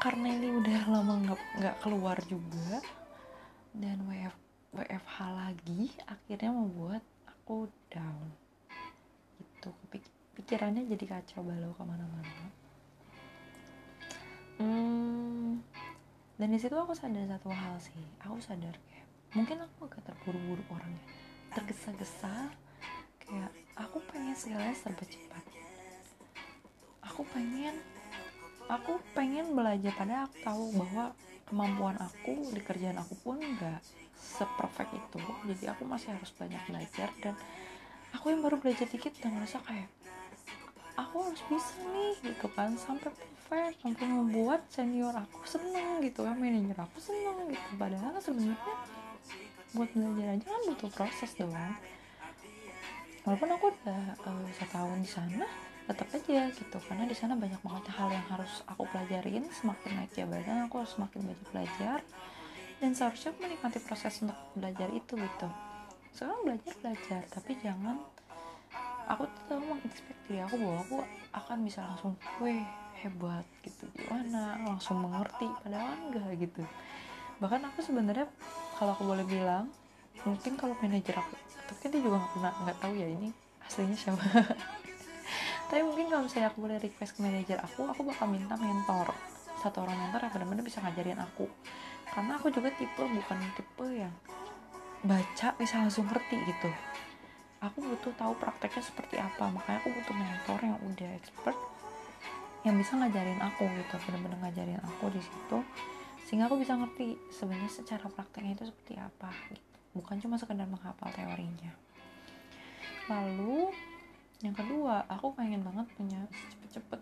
karena 0.00 0.28
ini 0.32 0.48
udah 0.56 0.80
lama 0.88 1.14
nggak 1.28 1.40
nggak 1.60 1.76
keluar 1.84 2.16
juga 2.24 2.80
dan 3.76 4.00
WF, 4.08 4.34
WFH 4.72 5.16
lagi 5.28 5.92
akhirnya 6.08 6.50
membuat 6.50 7.04
aku 7.28 7.68
down. 7.92 8.32
Gitu. 9.36 9.68
Pikirannya 10.32 10.88
jadi 10.88 11.04
kacau 11.20 11.44
balau 11.44 11.76
ke 11.76 11.82
mana-mana. 11.84 12.44
Hmm, 14.56 15.60
dan 16.40 16.48
di 16.48 16.56
situ 16.56 16.72
aku 16.72 16.96
sadar 16.96 17.28
satu 17.28 17.52
hal 17.52 17.76
sih. 17.76 18.00
Aku 18.24 18.40
sadar 18.40 18.72
kayak 18.88 19.06
mungkin 19.32 19.64
aku 19.64 19.88
agak 19.88 20.04
terburu-buru 20.08 20.64
orangnya 20.72 21.04
tergesa-gesa 21.52 22.52
kayak 23.20 23.52
aku 23.76 24.00
pengen 24.08 24.36
segalanya 24.36 24.76
serba 24.76 25.04
cepat 25.04 25.44
aku 27.04 27.28
pengen 27.32 27.76
aku 28.68 28.98
pengen 29.16 29.54
belajar 29.56 29.92
pada 29.96 30.26
aku 30.26 30.36
tahu 30.42 30.64
bahwa 30.78 31.04
kemampuan 31.48 31.96
aku 31.98 32.48
di 32.54 32.60
kerjaan 32.62 32.98
aku 33.00 33.14
pun 33.20 33.36
nggak 33.38 33.80
seperfect 34.16 34.92
itu. 34.94 35.20
Jadi 35.50 35.64
aku 35.68 35.82
masih 35.88 36.14
harus 36.14 36.30
banyak 36.36 36.62
belajar 36.70 37.08
dan 37.20 37.34
aku 38.14 38.30
yang 38.30 38.40
baru 38.40 38.56
belajar 38.60 38.86
dikit 38.86 39.12
dan 39.18 39.34
merasa 39.34 39.58
kayak 39.66 39.90
aku 40.94 41.28
harus 41.28 41.42
bisa 41.50 41.76
nih 41.90 42.14
gitu 42.32 42.46
kan. 42.52 42.74
Sampai 42.78 43.10
perfect 43.12 43.84
sampai 43.84 44.06
membuat 44.08 44.64
senior 44.72 45.12
aku 45.12 45.44
seneng 45.44 46.00
gitu 46.00 46.24
kan 46.24 46.36
manajer 46.40 46.78
aku 46.78 46.98
seneng 47.02 47.52
gitu. 47.52 47.68
Padahal 47.76 48.16
sebenarnya 48.22 48.74
buat 49.72 49.88
belajar 49.92 50.26
aja 50.36 50.46
kan 50.48 50.62
butuh 50.68 50.90
proses 50.92 51.30
dong. 51.36 51.52
Walaupun 53.22 53.50
aku 53.54 53.70
udah 53.70 54.02
uh, 54.26 54.46
setahun 54.56 54.98
di 54.98 55.10
sana 55.10 55.46
tetap 55.88 56.08
aja 56.14 56.50
gitu. 56.52 56.78
Karena 56.88 57.04
di 57.04 57.16
sana 57.16 57.34
banyak 57.34 57.60
banget 57.62 57.84
hal 57.94 58.08
yang 58.10 58.26
harus 58.30 58.62
aku 58.68 58.86
pelajarin. 58.90 59.44
Semakin 59.50 59.90
naik 59.98 60.12
jabatan 60.14 60.66
aku 60.66 60.82
harus 60.82 60.92
semakin 60.94 61.18
banyak 61.26 61.48
belajar. 61.50 61.98
Dan 62.82 62.90
seharusnya 62.98 63.30
aku 63.34 63.40
menikmati 63.46 63.78
proses 63.82 64.14
untuk 64.22 64.38
belajar 64.58 64.88
itu 64.90 65.12
gitu. 65.14 65.48
Sekarang 66.14 66.40
belajar 66.42 66.74
belajar. 66.82 67.22
Tapi 67.30 67.50
jangan 67.62 67.96
aku 69.06 69.26
tuh 69.50 69.58
mengekspek 69.58 70.16
diri 70.26 70.40
aku 70.42 70.54
bahwa 70.58 70.78
aku 70.82 70.98
akan 71.34 71.58
bisa 71.66 71.80
langsung 71.86 72.14
weh 72.42 72.62
hebat 73.02 73.46
gitu. 73.62 73.86
Gimana? 73.94 74.58
Langsung 74.62 75.02
mengerti. 75.02 75.46
Padahal 75.62 75.94
enggak 76.10 76.30
gitu. 76.38 76.62
Bahkan 77.38 77.60
aku 77.70 77.82
sebenarnya 77.82 78.26
kalau 78.78 78.94
aku 78.94 79.02
boleh 79.06 79.26
bilang 79.26 79.70
mungkin 80.22 80.54
kalau 80.54 80.74
manajer 80.78 81.18
aku 81.18 81.34
tapi 81.66 81.88
dia 81.88 82.00
juga 82.04 82.20
nggak 82.20 82.32
pernah 82.36 82.52
nggak 82.62 82.78
tahu 82.78 82.94
ya 82.94 83.08
ini 83.08 83.28
aslinya 83.64 83.96
siapa 83.96 84.22
tapi 85.72 85.88
mungkin 85.88 86.12
kalau 86.12 86.28
misalnya 86.28 86.52
aku 86.52 86.68
boleh 86.68 86.76
request 86.76 87.16
ke 87.16 87.24
manajer 87.24 87.56
aku 87.64 87.88
aku 87.88 88.04
bakal 88.04 88.28
minta 88.28 88.60
mentor. 88.60 89.08
Satu 89.56 89.80
orang 89.80 89.96
mentor 89.96 90.20
yang 90.20 90.32
benar-benar 90.36 90.64
bisa 90.68 90.84
ngajarin 90.84 91.16
aku. 91.16 91.48
Karena 92.12 92.36
aku 92.36 92.52
juga 92.52 92.68
tipe 92.76 93.00
bukan 93.00 93.38
tipe 93.56 93.86
yang 93.88 94.12
baca 95.00 95.56
bisa 95.56 95.80
langsung 95.80 96.04
ngerti 96.12 96.36
gitu. 96.44 96.68
Aku 97.64 97.80
butuh 97.80 98.12
tahu 98.20 98.36
prakteknya 98.36 98.84
seperti 98.84 99.16
apa. 99.16 99.48
Makanya 99.48 99.80
aku 99.80 99.96
butuh 99.96 100.12
mentor 100.12 100.58
yang 100.60 100.76
udah 100.84 101.10
expert 101.16 101.56
yang 102.68 102.76
bisa 102.76 102.92
ngajarin 103.00 103.40
aku 103.40 103.64
gitu. 103.64 103.96
Bener-bener 104.04 104.36
ngajarin 104.44 104.82
aku 104.84 105.08
di 105.08 105.24
situ 105.24 105.58
sehingga 106.28 106.52
aku 106.52 106.60
bisa 106.60 106.76
ngerti 106.76 107.16
sebenarnya 107.32 107.72
secara 107.72 108.12
prakteknya 108.12 108.60
itu 108.60 108.68
seperti 108.68 109.00
apa 109.00 109.32
gitu. 109.48 109.72
bukan 109.96 110.20
cuma 110.20 110.36
sekedar 110.36 110.68
menghafal 110.68 111.08
teorinya. 111.16 111.72
Lalu 113.08 113.72
yang 114.42 114.58
kedua 114.58 115.06
aku 115.06 115.38
pengen 115.38 115.62
banget 115.62 115.86
punya 115.94 116.18
cepet-cepet 116.50 117.00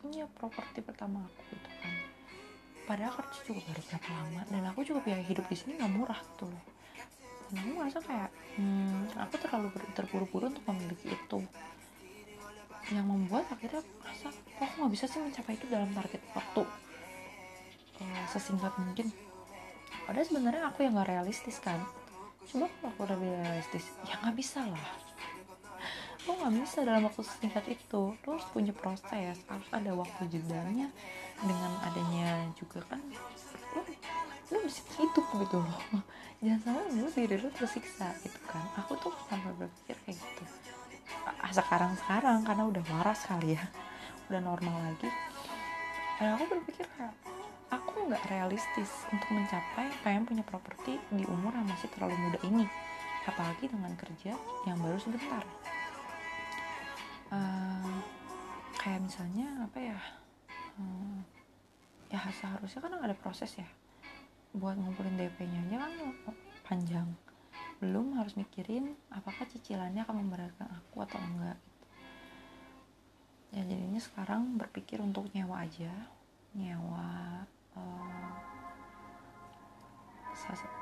punya 0.00 0.24
properti 0.32 0.80
pertama 0.80 1.28
aku 1.28 1.40
gitu 1.52 1.70
kan. 1.84 1.94
Padahal 2.88 3.12
kerja 3.20 3.40
juga 3.44 3.60
baru 3.68 3.82
berapa 3.84 4.08
lama 4.08 4.40
dan 4.48 4.62
aku 4.72 4.80
juga 4.88 5.00
biaya 5.04 5.20
hidup 5.20 5.44
di 5.44 5.56
sini 5.60 5.76
nggak 5.76 5.92
murah 5.92 6.16
gitu 6.16 6.48
loh. 6.48 6.64
Dan 7.52 7.56
aku 7.60 7.70
merasa 7.76 7.98
kayak 8.00 8.30
hmm, 8.56 9.12
aku 9.12 9.34
terlalu 9.44 9.68
terburu-buru 9.92 10.44
untuk 10.48 10.64
memiliki 10.72 11.12
itu. 11.12 11.38
Yang 12.88 13.06
membuat 13.06 13.44
akhirnya 13.52 13.84
merasa 14.00 14.32
kok 14.32 14.64
aku 14.64 14.74
nggak 14.80 14.92
bisa 14.96 15.04
sih 15.04 15.20
mencapai 15.20 15.54
itu 15.60 15.66
dalam 15.68 15.92
target 15.92 16.22
waktu 16.32 16.62
uh, 18.00 18.24
sesingkat 18.32 18.72
mungkin. 18.80 19.12
Padahal 20.08 20.26
sebenarnya 20.26 20.62
aku 20.72 20.88
yang 20.88 20.96
nggak 20.96 21.12
realistis 21.12 21.60
kan. 21.60 21.84
Coba 22.48 22.72
kalau 22.72 22.88
aku 22.88 23.00
udah 23.04 23.18
realistis 23.20 23.92
ya 24.08 24.16
nggak 24.16 24.34
bisa 24.40 24.64
lah 24.64 25.09
lo 26.28 26.36
nggak 26.36 26.52
bisa 26.60 26.78
dalam 26.84 27.08
waktu 27.08 27.22
singkat 27.24 27.64
itu. 27.70 28.02
Lo 28.12 28.28
harus 28.28 28.48
punya 28.52 28.72
proses. 28.76 29.40
Harus 29.48 29.68
ada 29.72 29.90
waktu 29.96 30.22
jedanya 30.28 30.88
dengan 31.40 31.72
adanya 31.88 32.44
juga 32.60 32.84
kan 32.84 33.00
lo 33.72 33.80
lo 34.50 34.56
mesti 34.66 34.82
hidup 34.98 35.26
gitu 35.46 35.56
loh. 35.62 35.80
Jangan 36.44 36.60
sampai 36.60 37.00
lo 37.00 37.08
diri 37.12 37.36
lo 37.38 37.48
tersiksa 37.54 38.12
gitu 38.20 38.40
kan. 38.50 38.64
Aku 38.84 38.98
tuh 38.98 39.14
sampai 39.30 39.52
berpikir 39.56 39.96
kayak 40.04 40.18
gitu. 40.18 40.44
Sekarang 41.54 41.92
sekarang 41.96 42.38
karena 42.44 42.64
udah 42.66 42.82
waras 42.92 43.24
kali 43.24 43.56
ya. 43.56 43.64
Udah 44.30 44.40
normal 44.42 44.74
lagi. 44.86 45.10
Dan 46.22 46.38
aku 46.38 46.44
berpikir 46.46 46.86
kayak 46.94 47.14
aku 47.70 48.10
nggak 48.10 48.22
realistis 48.30 48.90
untuk 49.10 49.30
mencapai 49.34 49.90
pengen 50.06 50.22
punya 50.26 50.44
properti 50.46 50.98
di 51.10 51.24
umur 51.26 51.54
yang 51.54 51.66
masih 51.66 51.88
terlalu 51.94 52.14
muda 52.18 52.38
ini. 52.46 52.66
Apalagi 53.26 53.70
dengan 53.70 53.94
kerja 53.94 54.34
yang 54.66 54.78
baru 54.82 54.98
sebentar 54.98 55.42
uh, 57.30 57.98
kayak 58.76 59.00
misalnya 59.06 59.46
apa 59.66 59.78
ya 59.78 59.98
uh, 60.78 61.18
ya 62.10 62.18
ya 62.18 62.30
seharusnya 62.34 62.80
kan 62.82 62.92
ada 62.98 63.14
proses 63.14 63.54
ya. 63.54 63.68
Buat 64.50 64.82
ngumpulin 64.82 65.14
DP-nya 65.14 65.62
aja 65.70 65.76
kan 65.86 65.92
panjang. 66.66 67.08
Belum 67.78 68.18
harus 68.18 68.34
mikirin 68.34 68.98
apakah 69.14 69.46
cicilannya 69.46 70.02
akan 70.02 70.26
memberatkan 70.26 70.68
aku 70.68 71.06
atau 71.06 71.18
enggak 71.22 71.58
ya 73.50 73.66
jadinya 73.66 73.98
sekarang 73.98 74.58
berpikir 74.58 75.02
untuk 75.02 75.26
nyewa 75.34 75.66
aja. 75.66 75.90
Nyewa 76.54 77.42
uh, 77.74 78.34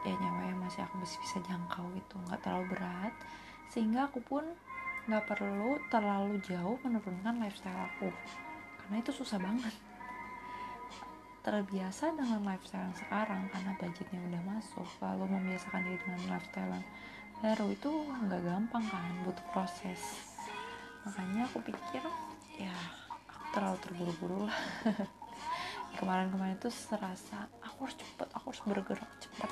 ya 0.05 0.15
nyewa 0.17 0.43
yang 0.49 0.61
masih 0.65 0.85
aku 0.85 1.05
bisa 1.05 1.41
jangkau 1.45 1.93
itu 1.97 2.17
nggak 2.29 2.41
terlalu 2.45 2.77
berat. 2.77 3.15
Sehingga 3.69 4.09
aku 4.09 4.21
pun 4.25 4.45
nggak 5.09 5.25
perlu 5.25 5.81
terlalu 5.89 6.37
jauh 6.45 6.77
menurunkan 6.85 7.41
lifestyle 7.41 7.89
aku 7.89 8.13
karena 8.77 9.01
itu 9.01 9.13
susah 9.13 9.41
banget. 9.41 9.73
Terbiasa 11.41 12.13
dengan 12.13 12.45
lifestyle 12.45 12.93
yang 12.93 12.97
sekarang 12.97 13.49
karena 13.49 13.73
budgetnya 13.81 14.21
udah 14.21 14.43
masuk 14.45 14.89
lalu 15.01 15.25
membiasakan 15.33 15.81
diri 15.81 15.97
dengan 16.05 16.37
lifestyle 16.37 16.73
yang 16.77 16.87
baru 17.41 17.67
itu 17.73 17.91
nggak 18.05 18.43
gampang 18.45 18.85
kan 18.85 19.13
butuh 19.25 19.47
proses. 19.53 20.01
Makanya 21.09 21.49
aku 21.49 21.65
pikir 21.65 22.05
ya 22.61 22.77
aku 23.33 23.45
terlalu 23.57 23.79
terburu-buru 23.81 24.39
lah. 24.45 24.61
Kemarin-kemarin 26.01 26.61
itu 26.61 26.69
serasa 26.69 27.49
aku 27.65 27.89
harus 27.89 27.97
cepet 27.97 28.29
aku 28.37 28.53
harus 28.53 28.63
bergerak 28.69 29.11
cepat 29.25 29.49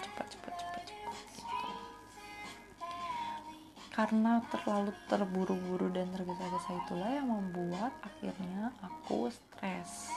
karena 3.97 4.45
terlalu 4.53 4.93
terburu-buru 5.09 5.89
dan 5.89 6.13
tergesa-gesa 6.13 6.85
itulah 6.85 7.09
yang 7.09 7.33
membuat 7.33 7.97
akhirnya 8.05 8.69
aku 8.85 9.33
stres. 9.33 10.13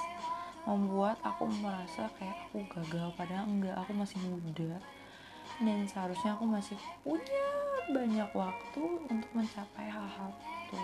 Membuat 0.67 1.15
aku 1.23 1.47
merasa 1.63 2.11
kayak 2.19 2.35
aku 2.51 2.67
gagal 2.75 3.15
padahal 3.15 3.47
enggak 3.47 3.79
aku 3.79 3.95
masih 3.95 4.19
muda. 4.27 4.83
Dan 5.63 5.87
seharusnya 5.87 6.35
aku 6.35 6.43
masih 6.43 6.75
punya 7.07 7.47
banyak 7.95 8.29
waktu 8.35 8.83
untuk 9.07 9.31
mencapai 9.31 9.87
hal-hal 9.87 10.29
itu. 10.35 10.79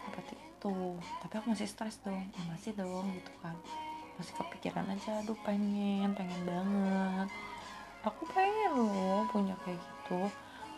Seperti 0.00 0.34
itu. 0.40 0.76
Tapi 0.96 1.34
aku 1.44 1.46
masih 1.52 1.68
stres 1.68 2.00
dong. 2.00 2.24
Ya 2.24 2.42
masih 2.48 2.72
dong 2.72 3.12
gitu 3.12 3.32
kan. 3.44 3.52
Masih 4.16 4.32
kepikiran 4.40 4.88
aja 4.88 5.20
aduh 5.20 5.36
pengen 5.44 6.16
pengen 6.16 6.40
banget. 6.48 7.28
Aku 8.00 8.24
pengen 8.32 8.72
loh 8.80 9.28
punya 9.28 9.52
kayak 9.60 9.76
gitu 9.76 10.32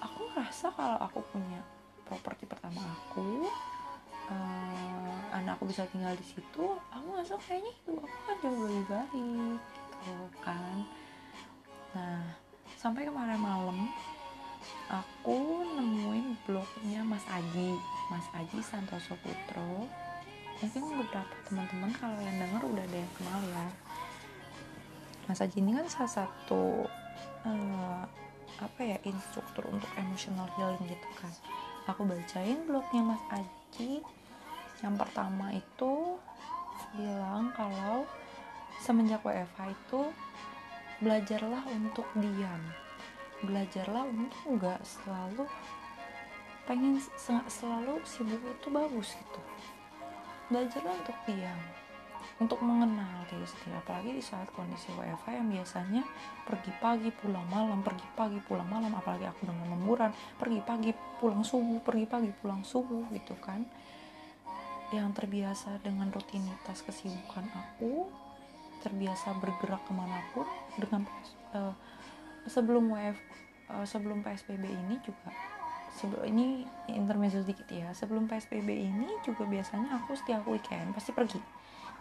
aku 0.07 0.21
ngerasa 0.31 0.67
kalau 0.79 0.99
aku 1.03 1.19
punya 1.35 1.59
properti 2.07 2.47
pertama 2.47 2.79
aku 2.79 3.51
uh, 4.31 5.19
anak 5.35 5.59
aku 5.59 5.75
bisa 5.75 5.83
tinggal 5.91 6.15
di 6.15 6.23
situ 6.23 6.65
aku 6.95 7.07
ngerasa 7.11 7.35
kayaknya 7.43 7.73
hidup 7.83 8.07
aku 8.07 8.19
kan 8.23 8.37
jauh 8.39 8.61
lebih 8.63 8.85
baik 8.87 9.59
gitu 10.07 10.15
kan. 10.39 10.77
Nah 11.99 12.23
sampai 12.79 13.11
kemarin 13.11 13.41
malam 13.43 13.79
aku 14.87 15.67
nemuin 15.75 16.39
blognya 16.47 17.03
Mas 17.03 17.27
Aji 17.27 17.75
Mas 18.07 18.27
Aji 18.39 18.59
Santoso 18.63 19.19
Putro. 19.19 19.91
Mungkin 20.57 20.83
beberapa 21.05 21.35
teman-teman 21.51 21.91
kalau 21.99 22.17
yang 22.23 22.39
denger 22.41 22.63
udah 22.65 22.85
ada 22.87 22.97
yang 22.97 23.13
kenal 23.19 23.41
ya. 23.51 23.67
Mas 25.27 25.43
Aji 25.43 25.59
ini 25.59 25.75
kan 25.75 25.87
salah 25.91 26.13
satu 26.23 26.87
uh, 27.43 28.03
apa 28.61 28.81
ya 28.81 28.99
instruktur 29.05 29.69
untuk 29.69 29.89
emotional 30.01 30.49
healing 30.57 30.85
gitu 30.89 31.09
kan. 31.19 31.33
Aku 31.87 32.03
bacain 32.09 32.65
blognya 32.65 33.03
Mas 33.05 33.23
Aji. 33.31 34.01
Yang 34.81 34.95
pertama 35.01 35.53
itu 35.55 36.21
bilang 36.97 37.53
kalau 37.57 38.09
semenjak 38.81 39.21
WFH 39.25 39.73
itu 39.73 40.01
belajarlah 41.01 41.65
untuk 41.73 42.07
diam. 42.17 42.63
Belajarlah 43.45 44.05
untuk 44.09 44.43
nggak 44.57 44.81
selalu 44.85 45.45
pengen 46.67 46.99
selalu 47.47 48.03
sibuk 48.03 48.43
itu 48.43 48.69
bagus 48.73 49.15
gitu. 49.15 49.41
Belajarlah 50.51 50.95
untuk 50.99 51.19
diam 51.29 51.76
untuk 52.37 52.61
mengenal 52.61 53.25
diri 53.29 53.47
sendiri. 53.49 53.81
Apalagi 53.81 54.11
di 54.13 54.23
saat 54.25 54.49
kondisi 54.53 54.93
WFH 54.93 55.27
yang 55.33 55.49
biasanya 55.49 56.03
pergi 56.45 56.73
pagi 56.79 57.09
pulang 57.09 57.47
malam 57.49 57.81
pergi 57.81 58.07
pagi 58.13 58.39
pulang 58.45 58.69
malam 58.69 58.93
apalagi 58.93 59.25
aku 59.25 59.49
dengan 59.49 59.73
lemburan 59.73 60.13
pergi 60.37 60.61
pagi 60.61 60.91
pulang 60.93 61.41
subuh 61.41 61.81
pergi 61.81 62.07
pagi 62.07 62.31
pulang 62.31 62.61
subuh 62.61 63.09
gitu 63.13 63.35
kan. 63.41 63.65
Yang 64.95 65.19
terbiasa 65.19 65.83
dengan 65.83 66.13
rutinitas 66.15 66.85
kesibukan 66.85 67.49
aku 67.51 68.07
terbiasa 68.85 69.35
bergerak 69.41 69.83
ke 69.89 69.93
mana 69.97 70.21
pun 70.31 70.47
dengan 70.79 71.03
uh, 71.57 71.75
sebelum 72.47 72.95
WF 72.95 73.19
uh, 73.73 73.83
eh, 73.83 73.87
sebelum 73.87 74.23
PSBB 74.23 74.63
ini 74.63 75.01
juga 75.03 75.35
sebelum 75.97 76.23
ini 76.29 76.63
intermezzo 76.93 77.43
sedikit 77.43 77.67
ya 77.73 77.91
sebelum 77.97 78.29
PSBB 78.31 78.69
ini 78.69 79.09
juga 79.25 79.49
biasanya 79.49 79.97
aku 79.99 80.15
setiap 80.15 80.45
weekend 80.47 80.93
pasti 80.95 81.11
pergi 81.11 81.41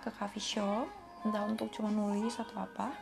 ke 0.05 0.13
coffee 0.13 0.43
shop 0.43 0.85
entah 1.25 1.41
untuk 1.49 1.73
cuma 1.73 1.89
nulis 1.89 2.37
atau 2.37 2.61
apa 2.61 2.93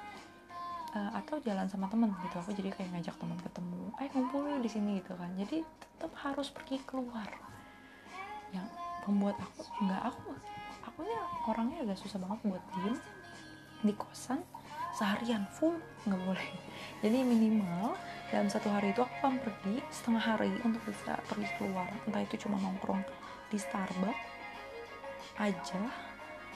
uh, 0.95 1.11
atau 1.19 1.43
jalan 1.43 1.67
sama 1.67 1.91
temen 1.91 2.07
gitu. 2.23 2.39
Aku 2.39 2.55
jadi 2.55 2.71
kayak 2.71 2.95
ngajak 2.95 3.15
teman 3.19 3.35
ketemu 3.43 3.91
eh 3.99 4.07
ngumpul 4.15 4.47
di 4.63 4.69
sini 4.71 5.03
gitu 5.03 5.11
kan. 5.19 5.27
Jadi 5.35 5.59
tetap 5.59 6.15
harus 6.23 6.47
pergi 6.47 6.79
keluar. 6.87 7.27
Yang 8.55 8.71
membuat 9.03 9.35
aku 9.43 9.61
nggak 9.83 10.03
aku 10.07 10.29
aku 10.87 10.99
ya 11.03 11.23
orangnya 11.51 11.77
agak 11.83 11.99
susah 11.99 12.19
banget 12.23 12.39
buat 12.47 12.63
diem 12.79 12.95
di 13.83 13.93
kosan 13.99 14.39
seharian 14.95 15.43
full 15.51 15.75
nggak 16.07 16.21
boleh. 16.23 16.49
Jadi 17.03 17.19
minimal 17.27 17.99
dalam 18.31 18.47
satu 18.47 18.71
hari 18.71 18.95
itu 18.95 19.03
aku 19.03 19.11
akan 19.19 19.35
pergi 19.43 19.83
setengah 19.91 20.23
hari 20.23 20.55
untuk 20.63 20.79
bisa 20.87 21.19
pergi 21.27 21.51
keluar. 21.59 21.91
Entah 22.07 22.23
itu 22.23 22.47
cuma 22.47 22.55
nongkrong 22.63 23.03
di 23.51 23.59
Starbucks 23.59 24.31
aja 25.33 25.81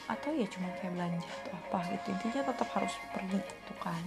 atau 0.06 0.30
ya 0.32 0.46
cuma 0.48 0.70
kayak 0.78 0.94
belanja 0.94 1.30
atau 1.42 1.52
apa 1.58 1.80
gitu. 1.90 2.08
Intinya 2.14 2.42
tetap 2.54 2.70
harus 2.78 2.94
pergi 3.10 3.40
gitu 3.42 3.74
kan. 3.82 4.04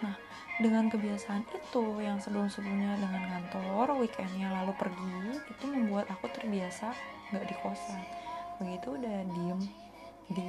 Nah 0.00 0.14
dengan 0.54 0.86
kebiasaan 0.86 1.42
itu 1.50 1.84
yang 1.98 2.22
sebelum-sebelumnya 2.22 2.94
dengan 3.02 3.22
kantor 3.26 3.98
weekendnya 3.98 4.54
lalu 4.62 4.72
pergi 4.78 5.34
itu 5.50 5.64
membuat 5.66 6.06
aku 6.14 6.30
terbiasa 6.30 6.94
nggak 7.34 7.44
di 7.50 7.54
kosan. 7.58 8.00
Begitu 8.62 8.86
udah 8.94 9.18
diem 9.34 9.60
di 10.30 10.46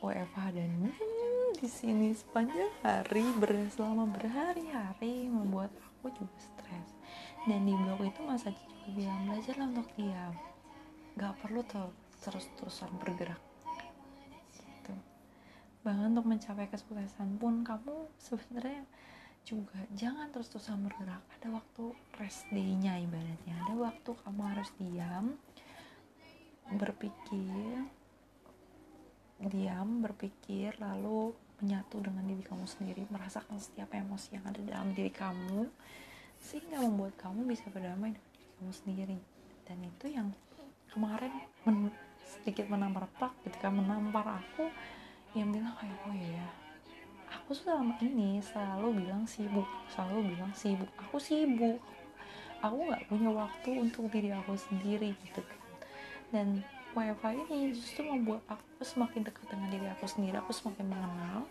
WFH 0.00 0.56
dan 0.56 0.70
hmm, 0.88 1.48
di 1.60 1.68
sini 1.68 2.16
sepanjang 2.16 2.72
hari 2.80 3.24
ber 3.36 3.52
selama 3.68 4.08
berhari-hari 4.08 5.28
membuat 5.28 5.68
aku 5.76 6.08
juga 6.16 6.36
stres. 6.40 6.88
Dan 7.44 7.68
di 7.68 7.76
blog 7.76 8.00
itu 8.00 8.20
masa 8.24 8.48
juga 8.48 8.96
bilang 8.96 9.28
belajarlah 9.28 9.68
untuk 9.76 9.88
diam. 10.00 10.34
Nggak 11.20 11.34
perlu 11.44 11.60
tuh 11.68 11.92
terus-terusan 12.24 12.88
bergerak 12.96 13.43
bahkan 15.84 16.16
untuk 16.16 16.24
mencapai 16.24 16.66
kesuksesan 16.72 17.36
pun 17.36 17.60
kamu 17.60 18.08
sebenarnya 18.16 18.88
juga 19.44 19.76
jangan 19.92 20.32
terus-terusan 20.32 20.80
bergerak. 20.88 21.20
Ada 21.36 21.52
waktu 21.52 21.84
rest 22.16 22.48
day-nya 22.48 22.96
ibaratnya. 23.04 23.54
Ada 23.68 23.74
waktu 23.76 24.10
kamu 24.24 24.40
harus 24.40 24.72
diam 24.80 25.36
berpikir 26.64 27.84
diam 29.44 30.00
berpikir 30.00 30.72
lalu 30.80 31.36
menyatu 31.60 32.00
dengan 32.00 32.24
diri 32.24 32.40
kamu 32.40 32.64
sendiri. 32.64 33.04
Merasakan 33.12 33.60
setiap 33.60 33.92
emosi 33.92 34.40
yang 34.40 34.44
ada 34.48 34.60
dalam 34.64 34.96
diri 34.96 35.12
kamu 35.12 35.68
sehingga 36.40 36.80
membuat 36.80 37.20
kamu 37.20 37.44
bisa 37.44 37.68
berdamai 37.68 38.16
dengan 38.16 38.32
diri 38.32 38.48
kamu 38.56 38.72
sendiri. 38.72 39.18
Dan 39.68 39.78
itu 39.84 40.06
yang 40.08 40.32
kemarin 40.88 41.32
men 41.68 41.92
sedikit 42.24 42.72
menampar 42.72 43.04
pak 43.20 43.36
ketika 43.44 43.68
menampar 43.68 44.40
aku 44.40 44.72
yang 45.34 45.50
bilang 45.50 45.74
kayak 45.76 45.98
oh 46.06 46.14
iya 46.14 46.46
aku 47.44 47.50
selama 47.52 47.98
ini 48.00 48.40
selalu 48.40 49.04
bilang 49.04 49.28
sibuk 49.28 49.68
selalu 49.92 50.34
bilang 50.34 50.52
sibuk. 50.56 50.90
Aku 50.96 51.16
sibuk. 51.20 51.78
Aku 52.64 52.88
nggak 52.88 53.04
punya 53.12 53.28
waktu 53.28 53.70
untuk 53.76 54.08
diri 54.08 54.32
aku 54.32 54.56
sendiri 54.56 55.12
gitu 55.12 55.44
kan. 55.44 55.60
Dan 56.32 56.48
wifi 56.96 57.36
ini 57.36 57.76
justru 57.76 58.08
membuat 58.08 58.40
aku 58.48 58.80
semakin 58.80 59.28
dekat 59.28 59.44
dengan 59.52 59.68
diri 59.68 59.86
aku 59.92 60.08
sendiri. 60.08 60.40
Aku 60.40 60.56
semakin 60.56 60.88
mengenal 60.88 61.44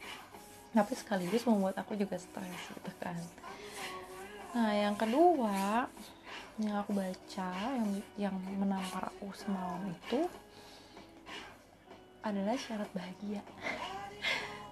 tapi 0.73 0.97
sekaligus 0.97 1.45
membuat 1.45 1.77
aku 1.77 1.93
juga 1.93 2.17
stres 2.17 2.63
gitu 2.73 2.91
kan. 2.97 3.13
Nah 4.57 4.73
yang 4.73 4.97
kedua 4.97 5.85
yang 6.57 6.75
aku 6.81 6.97
baca 6.97 7.49
yang 7.77 7.89
yang 8.17 8.35
menampar 8.57 9.13
aku 9.13 9.29
semalam 9.37 9.85
itu 9.89 10.25
adalah 12.23 12.55
syarat 12.55 12.88
bahagia. 12.95 13.43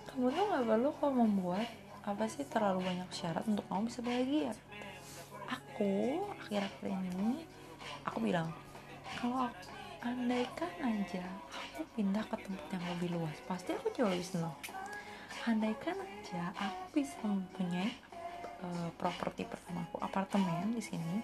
Kamu 0.08 0.32
tuh 0.32 0.44
nggak 0.48 0.66
perlu 0.68 0.90
kok 0.96 1.12
membuat 1.12 1.68
apa 2.02 2.26
sih 2.26 2.48
terlalu 2.48 2.82
banyak 2.82 3.10
syarat 3.14 3.44
untuk 3.46 3.68
kamu 3.68 3.92
bisa 3.92 4.00
bahagia. 4.02 4.52
Aku 5.52 6.24
akhir-akhir 6.40 6.88
ini 6.88 7.44
aku 8.08 8.18
bilang 8.24 8.50
kalau 9.20 9.52
andaikan 10.02 10.72
aja 10.82 11.28
aku 11.52 11.84
pindah 11.94 12.24
ke 12.26 12.36
tempat 12.40 12.68
yang 12.74 12.86
lebih 12.98 13.20
luas 13.20 13.38
pasti 13.46 13.76
aku 13.76 13.92
jauh 13.92 14.10
lebih 14.10 14.26
senang. 14.26 14.56
Andaikan 15.44 16.00
aja 16.00 16.56
aku 16.56 17.04
bisa 17.04 17.20
mempunyai 17.28 17.92
uh, 18.64 18.90
properti 18.96 19.44
pertama 19.46 19.86
aku 19.90 19.98
apartemen 20.02 20.74
di 20.74 20.84
sini 20.84 21.22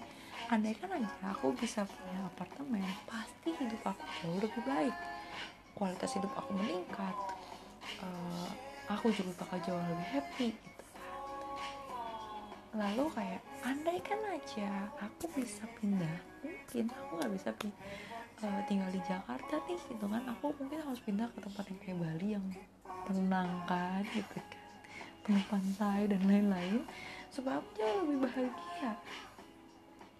andaikan 0.48 0.90
aja 0.94 1.34
aku 1.34 1.52
bisa 1.54 1.84
punya 1.84 2.18
apartemen 2.24 2.84
pasti 3.04 3.52
hidup 3.58 3.82
aku 3.84 4.04
jauh 4.22 4.38
lebih 4.42 4.62
baik 4.64 4.94
kualitas 5.78 6.10
hidup 6.18 6.34
aku 6.34 6.50
meningkat 6.58 7.16
uh, 8.02 8.50
aku 8.90 9.14
juga 9.14 9.30
bakal 9.46 9.58
jauh 9.62 9.78
lebih 9.78 10.08
happy 10.18 10.48
gitu 10.50 10.84
lalu 12.74 13.04
kayak 13.14 13.40
andaikan 13.62 14.20
aja 14.34 14.90
aku 14.98 15.30
bisa 15.38 15.62
pindah 15.78 16.28
mungkin 16.68 16.84
aku 16.92 17.10
nggak 17.16 17.32
bisa 17.32 17.50
pindah, 17.56 17.80
uh, 18.44 18.60
tinggal 18.68 18.90
di 18.92 19.00
Jakarta 19.08 19.54
nih 19.64 19.80
gitu 19.88 20.04
kan. 20.04 20.22
Aku 20.36 20.52
mungkin 20.52 20.78
harus 20.84 21.00
pindah 21.00 21.28
ke 21.32 21.38
tempat 21.40 21.64
yang 21.64 21.80
kayak 21.80 21.98
Bali 21.98 22.28
yang 22.36 22.46
tenangkan 23.08 24.02
gitu 24.12 24.36
kan. 24.36 24.46
Penuh 25.24 25.44
pantai 25.48 26.00
dan 26.12 26.20
lain-lain 26.28 26.84
supaya 27.32 27.60
aku 27.60 27.68
jauh 27.76 28.04
lebih 28.04 28.18
bahagia. 28.28 28.92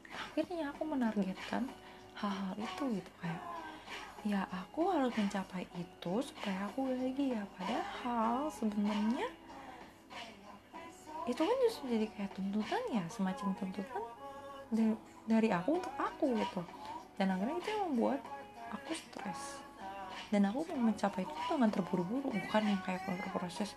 Akhirnya 0.09 0.65
aku 0.73 0.83
menargetkan 0.89 1.69
hal-hal 2.17 2.55
itu 2.57 2.83
gitu 2.97 3.11
kayak 3.21 3.43
ya 4.27 4.47
aku 4.51 4.91
harus 4.91 5.15
mencapai 5.15 5.67
itu 5.79 6.15
supaya 6.23 6.67
aku 6.67 6.91
bahagia 6.91 7.47
padahal 7.55 8.51
sebenarnya 8.51 9.31
itu 11.29 11.39
kan 11.45 11.57
justru 11.69 11.85
jadi 11.93 12.07
kayak 12.17 12.33
tuntutan 12.33 12.83
ya 12.89 13.05
semacam 13.13 13.53
tuntutan 13.61 14.03
dari 15.29 15.49
aku 15.53 15.77
untuk 15.77 15.93
aku 16.01 16.33
gitu. 16.41 16.65
Dan 17.21 17.37
akhirnya 17.37 17.61
itu 17.61 17.69
yang 17.69 17.83
membuat 17.93 18.21
aku 18.73 18.97
stres. 18.97 19.61
Dan 20.33 20.49
aku 20.49 20.65
mau 20.73 20.89
mencapai 20.93 21.25
itu 21.25 21.41
dengan 21.53 21.69
terburu-buru 21.73 22.33
bukan 22.33 22.63
yang 22.65 22.81
kayak 22.85 23.05
proses 23.33 23.77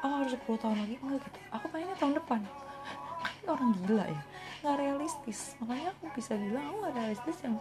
oh 0.00 0.24
harus 0.24 0.32
10 0.32 0.48
tahun 0.56 0.76
lagi. 0.80 0.96
Enggak 1.04 1.28
gitu. 1.28 1.38
Aku 1.52 1.64
pengennya 1.68 1.96
tahun 2.00 2.14
depan. 2.16 2.40
Kan 3.24 3.44
orang 3.52 3.70
gila 3.84 4.04
ya. 4.08 4.22
Nggak 4.64 4.76
realistis. 4.80 5.40
Makanya 5.60 5.92
aku 5.92 6.04
bisa 6.16 6.32
bilang 6.40 6.64
aku 6.72 6.76
nggak 6.88 6.94
realistis 6.96 7.36
yang 7.44 7.56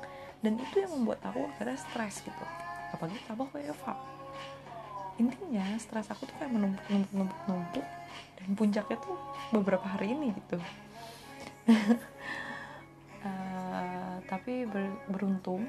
dan 0.46 0.54
itu 0.62 0.76
yang 0.86 0.92
membuat 0.94 1.20
aku 1.26 1.50
akhirnya 1.50 1.78
stres 1.82 2.22
gitu. 2.22 2.46
Apalagi 2.94 3.18
tambah 3.26 3.50
Eva. 3.58 3.94
Intinya 5.18 5.66
stres 5.82 6.14
aku 6.14 6.30
tuh 6.30 6.36
kayak 6.38 6.54
menumpuk 6.54 6.86
numpuk 6.90 7.14
numpuk 7.18 7.42
numpuk. 7.50 7.86
Dan 8.38 8.48
puncaknya 8.54 8.98
tuh 9.02 9.18
beberapa 9.50 9.86
hari 9.90 10.14
ini 10.14 10.30
gitu. 10.38 10.58
Uh, 13.26 14.16
tapi 14.32 14.70
ber, 14.70 14.94
beruntung 15.10 15.66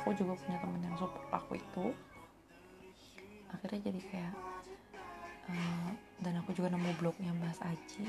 aku 0.00 0.16
juga 0.16 0.34
punya 0.40 0.56
teman 0.58 0.80
yang 0.82 0.96
support 0.96 1.28
aku 1.28 1.60
itu. 1.60 1.86
Akhirnya 3.52 3.92
jadi 3.92 4.00
kayak 4.08 4.34
uh, 5.52 5.90
dan 6.24 6.34
aku 6.40 6.56
juga 6.56 6.72
nemu 6.72 6.96
blognya 6.96 7.30
Mbak 7.36 7.60
Aji. 7.60 8.04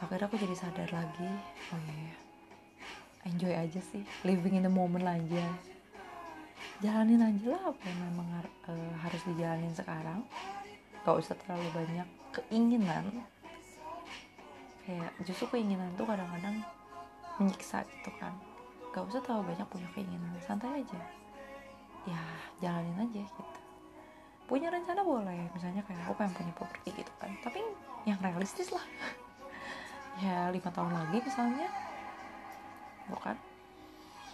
Akhirnya 0.00 0.26
aku 0.32 0.38
jadi 0.40 0.56
sadar 0.56 0.88
lagi 0.88 1.28
oh 1.76 1.80
iya 1.84 2.08
yeah, 2.08 2.19
enjoy 3.28 3.52
aja 3.52 3.80
sih 3.92 4.00
living 4.24 4.60
in 4.60 4.64
the 4.64 4.72
moment 4.72 5.04
aja. 5.04 5.44
Jalanin 6.80 7.20
aja 7.20 7.56
lah 7.56 7.62
apa 7.72 7.82
yang 7.84 8.00
memang 8.08 8.28
uh, 8.40 8.92
harus 9.04 9.20
dijalanin 9.28 9.72
sekarang. 9.72 10.24
Gak 11.04 11.16
usah 11.16 11.36
terlalu 11.36 11.68
banyak 11.72 12.08
keinginan. 12.32 13.04
Kayak 14.84 15.12
justru 15.24 15.56
keinginan 15.56 15.92
tuh 15.96 16.08
kadang-kadang 16.08 16.64
menyiksa 17.36 17.84
gitu 17.84 18.10
kan. 18.16 18.32
Gak 18.92 19.04
usah 19.08 19.20
terlalu 19.24 19.52
banyak 19.52 19.66
punya 19.68 19.88
keinginan 19.92 20.32
santai 20.44 20.80
aja. 20.80 21.00
Ya 22.08 22.22
jalanin 22.64 22.96
aja 22.96 23.20
gitu. 23.24 23.60
Punya 24.48 24.72
rencana 24.72 25.04
boleh 25.04 25.46
misalnya 25.52 25.84
kayak 25.84 26.00
aku 26.08 26.16
pengen 26.16 26.32
punya 26.36 26.52
properti 26.56 26.88
gitu 26.96 27.12
kan. 27.20 27.32
Tapi 27.44 27.60
yang 28.08 28.20
realistis 28.20 28.72
lah. 28.72 28.84
Ya 30.20 30.52
lima 30.52 30.68
tahun 30.74 30.90
lagi 30.90 31.22
misalnya 31.22 31.70
bukan 33.10 33.36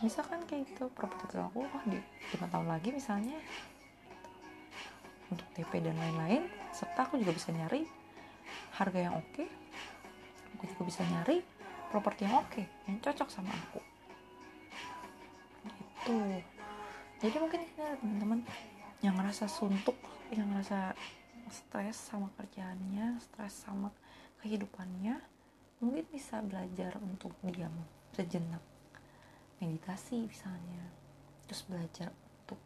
misalkan 0.04 0.44
kayak 0.44 0.68
gitu? 0.68 0.92
Properti 0.92 1.40
aku 1.40 1.64
oh 1.64 1.84
di 1.88 1.98
lima 2.36 2.46
tahun 2.52 2.68
lagi 2.68 2.92
misalnya. 2.92 3.40
Untuk 5.26 5.48
TP 5.58 5.82
dan 5.82 5.98
lain-lain 5.98 6.46
serta 6.70 7.10
aku 7.10 7.18
juga 7.18 7.34
bisa 7.34 7.50
nyari 7.50 7.82
harga 8.78 8.98
yang 9.00 9.14
oke. 9.18 9.32
Okay. 9.34 9.48
aku 10.56 10.64
juga 10.72 10.82
bisa 10.88 11.02
nyari 11.04 11.42
properti 11.90 12.24
yang 12.24 12.40
oke 12.40 12.48
okay, 12.48 12.64
yang 12.86 12.96
cocok 13.02 13.28
sama 13.28 13.50
aku. 13.50 13.80
Gitu. 15.66 16.16
Jadi 17.16 17.36
mungkin 17.40 17.60
ini 17.64 17.72
teman-teman 17.74 18.40
yang 19.04 19.16
ngerasa 19.18 19.48
suntuk 19.50 19.96
yang 20.32 20.48
ngerasa 20.52 20.96
stres 21.52 21.94
sama 21.94 22.32
kerjaannya 22.34 23.22
stres 23.22 23.54
sama 23.54 23.94
kehidupannya 24.42 25.22
mungkin 25.78 26.04
bisa 26.10 26.42
belajar 26.42 26.98
untuk 26.98 27.30
diam 27.46 27.72
sejenak. 28.16 28.64
Meditasi 29.61 30.24
misalnya. 30.24 30.88
Terus 31.44 31.62
belajar 31.68 32.09
untuk 32.42 32.61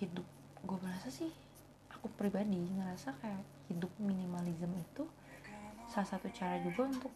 hidup. 0.00 0.24
Gue 0.64 0.78
merasa 0.80 1.12
sih 1.12 1.28
aku 1.92 2.08
pribadi 2.16 2.56
ngerasa 2.56 3.14
kayak 3.20 3.44
hidup 3.70 3.92
minimalism 4.00 4.72
itu 4.74 5.04
salah 5.86 6.08
satu 6.08 6.26
cara 6.34 6.58
juga 6.64 6.88
untuk 6.88 7.12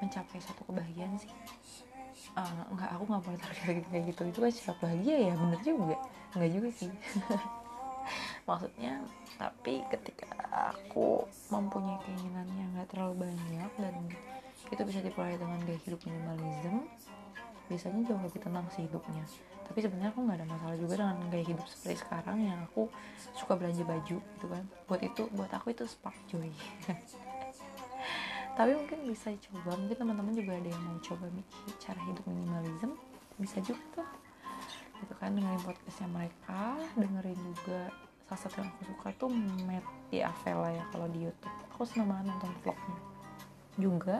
mencapai 0.00 0.40
satu 0.40 0.64
kebahagiaan 0.64 1.18
sih. 1.18 1.28
Uh, 2.32 2.62
nggak 2.72 2.88
aku 2.94 3.04
nggak 3.10 3.24
boleh 3.26 3.40
target 3.42 3.84
kayak 3.90 4.04
gitu. 4.14 4.22
Itu 4.30 4.38
kan 4.40 4.52
siapa 4.54 4.74
bahagia 4.80 5.16
ya 5.28 5.34
bener 5.34 5.60
juga. 5.60 5.96
Nggak 6.38 6.50
juga 6.56 6.68
sih. 6.72 6.92
Maksudnya 8.48 8.92
tapi 9.36 9.84
ketika 9.92 10.30
aku 10.72 11.28
mempunyai 11.52 12.00
keinginan 12.06 12.48
yang 12.56 12.70
nggak 12.76 12.88
terlalu 12.92 13.28
banyak 13.28 13.72
dan 13.76 13.96
itu 14.70 14.82
bisa 14.86 15.02
diperoleh 15.02 15.36
dengan 15.36 15.58
gaya 15.66 15.80
hidup 15.82 16.00
minimalism. 16.06 16.86
Biasanya 17.66 18.00
jauh 18.06 18.22
lebih 18.22 18.40
tenang 18.42 18.66
sih 18.74 18.86
hidupnya. 18.86 19.26
Tapi 19.70 19.86
sebenarnya 19.86 20.10
aku 20.10 20.26
nggak 20.26 20.38
ada 20.42 20.48
masalah 20.50 20.76
juga 20.78 20.94
dengan 20.98 21.16
gaya 21.30 21.46
hidup 21.46 21.66
seperti 21.70 22.02
sekarang 22.02 22.38
yang 22.42 22.58
aku 22.66 22.90
suka 23.38 23.54
belanja 23.54 23.86
baju 23.86 24.16
gitu 24.18 24.46
kan. 24.50 24.64
Buat 24.90 25.00
itu 25.06 25.22
buat 25.30 25.50
aku 25.54 25.70
itu 25.70 25.86
spark 25.86 26.18
joy. 26.26 26.50
Tapi 28.58 28.70
mungkin 28.74 28.98
bisa 29.06 29.30
coba 29.46 29.78
mungkin 29.78 29.94
teman-teman 29.94 30.34
juga 30.34 30.58
ada 30.58 30.68
yang 30.68 30.82
mau 30.82 30.98
coba 30.98 31.24
cara 31.78 32.00
hidup 32.02 32.24
minimalism. 32.26 32.90
Bisa 33.38 33.62
juga 33.62 33.82
tuh. 33.94 34.08
Gitu 35.00 35.14
kan 35.16 35.38
dengerin 35.38 35.62
podcastnya 35.62 36.08
mereka. 36.10 36.62
Dengerin 36.98 37.38
juga 37.38 37.80
salah 38.26 38.40
satu 38.42 38.54
yang 38.62 38.70
aku 38.74 38.82
suka 38.90 39.08
tuh 39.18 39.30
Matt 39.70 39.86
di 40.10 40.18
Avela 40.18 40.68
ya 40.74 40.84
kalau 40.90 41.06
di 41.14 41.30
YouTube. 41.30 41.54
Aku 41.78 41.86
seneng 41.86 42.10
banget 42.10 42.34
nonton 42.34 42.50
vlognya. 42.66 42.98
Juga 43.78 44.16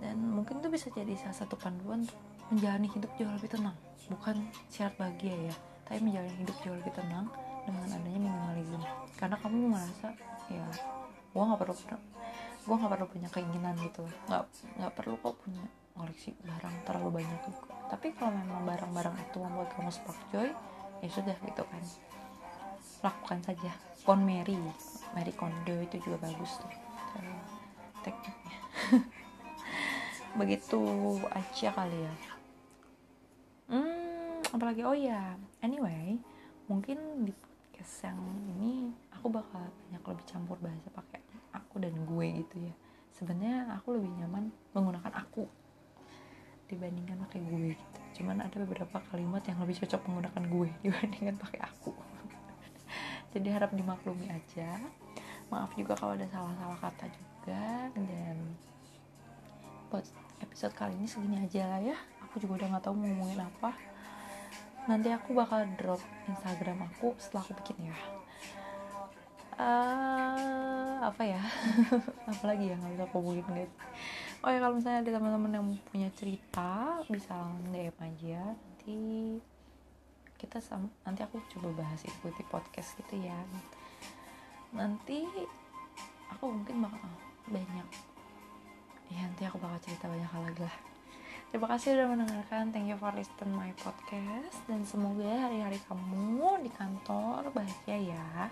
dan 0.00 0.16
mungkin 0.18 0.64
tuh 0.64 0.72
bisa 0.72 0.88
jadi 0.90 1.12
salah 1.20 1.36
satu 1.36 1.54
panduan 1.60 2.08
menjalani 2.48 2.88
hidup 2.90 3.12
jauh 3.20 3.30
lebih 3.30 3.52
tenang. 3.52 3.76
Bukan 4.10 4.36
syarat 4.72 4.96
bahagia 4.96 5.52
ya 5.52 5.54
tapi 5.90 6.06
menjalani 6.06 6.34
hidup 6.38 6.56
jauh 6.62 6.76
lebih 6.78 6.94
tenang 6.94 7.26
dengan 7.66 7.86
adanya 7.90 8.20
minimalism 8.22 8.82
karena 9.18 9.36
kamu 9.42 9.74
merasa 9.74 10.08
ya 10.46 10.66
gua 11.34 11.50
nggak 11.50 11.60
perlu 11.66 11.74
gue 12.60 12.76
nggak 12.76 12.92
perlu 12.92 13.06
punya 13.08 13.28
keinginan 13.32 13.74
gitu. 13.82 14.04
Nggak 14.28 14.42
nggak 14.78 14.92
perlu 14.94 15.14
kok 15.18 15.34
punya 15.42 15.64
koleksi 15.96 16.30
barang 16.44 16.76
terlalu 16.86 17.20
banyak 17.20 17.40
juga. 17.42 17.74
Tapi 17.90 18.14
kalau 18.14 18.32
memang 18.36 18.62
barang-barang 18.68 19.16
itu 19.18 19.36
membuat 19.42 19.68
kamu 19.74 19.90
spark 19.90 20.20
joy 20.30 20.48
ya 21.00 21.08
sudah 21.10 21.34
gitu 21.40 21.62
kan. 21.66 21.82
Lakukan 23.02 23.38
saja. 23.42 23.72
Pon 24.04 24.22
Mary 24.22 24.56
Mary 25.16 25.32
Kondo 25.34 25.76
itu 25.82 25.96
juga 26.04 26.30
bagus 26.30 26.60
tuh. 26.60 26.72
Tekniknya 28.00 28.56
begitu 30.38 30.80
aja 31.30 31.68
kali 31.74 31.98
ya. 32.06 32.14
Hmm 33.70 34.42
apalagi 34.50 34.82
oh 34.82 34.96
ya 34.98 35.38
anyway 35.62 36.18
mungkin 36.66 36.98
di 37.22 37.32
podcast 37.80 38.12
yang 38.12 38.20
ini 38.52 38.92
aku 39.08 39.32
bakal 39.32 39.64
banyak 39.64 40.02
lebih 40.04 40.26
campur 40.28 40.60
bahasa 40.60 40.92
pakai 40.92 41.24
aku 41.56 41.80
dan 41.80 41.96
gue 41.96 42.26
gitu 42.44 42.56
ya. 42.60 42.74
Sebenarnya 43.16 43.72
aku 43.72 43.96
lebih 43.96 44.12
nyaman 44.20 44.52
menggunakan 44.76 45.12
aku 45.16 45.48
dibandingkan 46.68 47.24
pakai 47.24 47.40
gue 47.40 47.72
gitu. 47.72 48.00
Cuman 48.20 48.44
ada 48.44 48.52
beberapa 48.60 49.00
kalimat 49.08 49.40
yang 49.48 49.58
lebih 49.64 49.80
cocok 49.80 50.00
menggunakan 50.12 50.42
gue 50.44 50.68
dibandingkan 50.84 51.36
pakai 51.40 51.60
aku. 51.64 51.96
Jadi 53.32 53.48
harap 53.48 53.72
dimaklumi 53.72 54.28
aja. 54.28 54.76
Maaf 55.48 55.72
juga 55.72 55.96
kalau 55.96 56.14
ada 56.14 56.28
salah-salah 56.28 56.78
kata 56.78 57.08
juga 57.10 57.90
dan 57.96 58.36
buat 59.90 60.06
episode 60.38 60.70
kali 60.78 60.94
ini 60.94 61.10
segini 61.10 61.42
aja 61.42 61.66
lah 61.66 61.82
ya. 61.82 61.98
Aku 62.30 62.38
juga 62.38 62.62
udah 62.62 62.78
nggak 62.78 62.84
tahu 62.86 62.94
mau 62.94 63.10
ngomongin 63.10 63.42
apa. 63.42 63.74
Nanti 64.86 65.10
aku 65.10 65.34
bakal 65.34 65.66
drop 65.74 65.98
instagram 66.30 66.86
aku 66.86 67.18
setelah 67.18 67.42
aku 67.42 67.52
bikin 67.58 67.90
ya. 67.90 67.98
Uh, 69.58 71.02
apa 71.02 71.22
ya? 71.26 71.42
Apalagi 72.30 72.70
ya? 72.70 72.78
Nggak 72.78 72.92
bisa 72.94 73.04
aku 73.10 73.14
ngomongin 73.18 73.46
guys. 73.50 73.72
Oh 74.40 74.48
ya 74.54 74.62
kalau 74.62 74.78
misalnya 74.78 75.02
ada 75.02 75.10
teman-teman 75.18 75.52
yang 75.58 75.66
punya 75.90 76.08
cerita 76.14 77.02
bisa 77.10 77.34
DM 77.74 77.96
aja. 77.98 78.54
Nanti 78.54 78.98
kita 80.38 80.62
sam 80.62 80.88
nanti 81.02 81.20
aku 81.26 81.42
coba 81.50 81.82
bahas 81.82 82.00
ikuti 82.06 82.46
podcast 82.46 82.94
gitu 82.94 83.26
ya. 83.26 83.36
Nanti 84.70 85.26
aku 86.30 86.46
mungkin 86.46 86.86
bakal 86.86 87.10
banyak 87.50 88.09
ya 89.10 89.26
nanti 89.26 89.42
aku 89.44 89.58
bakal 89.58 89.78
cerita 89.82 90.06
banyak 90.06 90.30
hal 90.30 90.42
lagi 90.46 90.62
lah. 90.62 90.76
Terima 91.50 91.66
kasih 91.66 91.98
sudah 91.98 92.06
mendengarkan. 92.06 92.70
Thank 92.70 92.94
you 92.94 92.96
for 92.96 93.10
listen 93.10 93.50
my 93.58 93.74
podcast. 93.82 94.62
Dan 94.70 94.86
semoga 94.86 95.50
hari-hari 95.50 95.82
kamu 95.90 96.62
di 96.62 96.70
kantor 96.70 97.50
bahagia 97.50 98.14
ya. 98.14 98.46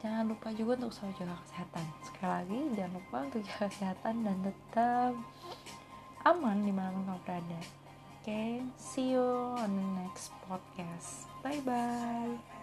Jangan 0.00 0.32
lupa 0.32 0.48
juga 0.56 0.80
untuk 0.80 0.96
selalu 0.96 1.12
jaga 1.20 1.36
kesehatan. 1.44 1.86
Sekali 2.08 2.30
lagi 2.32 2.60
jangan 2.72 2.92
lupa 2.96 3.16
untuk 3.28 3.40
jaga 3.44 3.66
kesehatan 3.68 4.14
dan 4.24 4.36
tetap 4.40 5.12
aman 6.24 6.56
di 6.64 6.72
mana 6.72 6.88
pun 6.96 7.04
kamu 7.04 7.20
berada. 7.28 7.60
Okay 8.22 8.60
see 8.76 9.12
you 9.12 9.28
on 9.56 9.70
the 9.72 9.86
next 10.00 10.32
podcast. 10.48 11.28
Bye 11.44 11.60
bye 11.64 12.57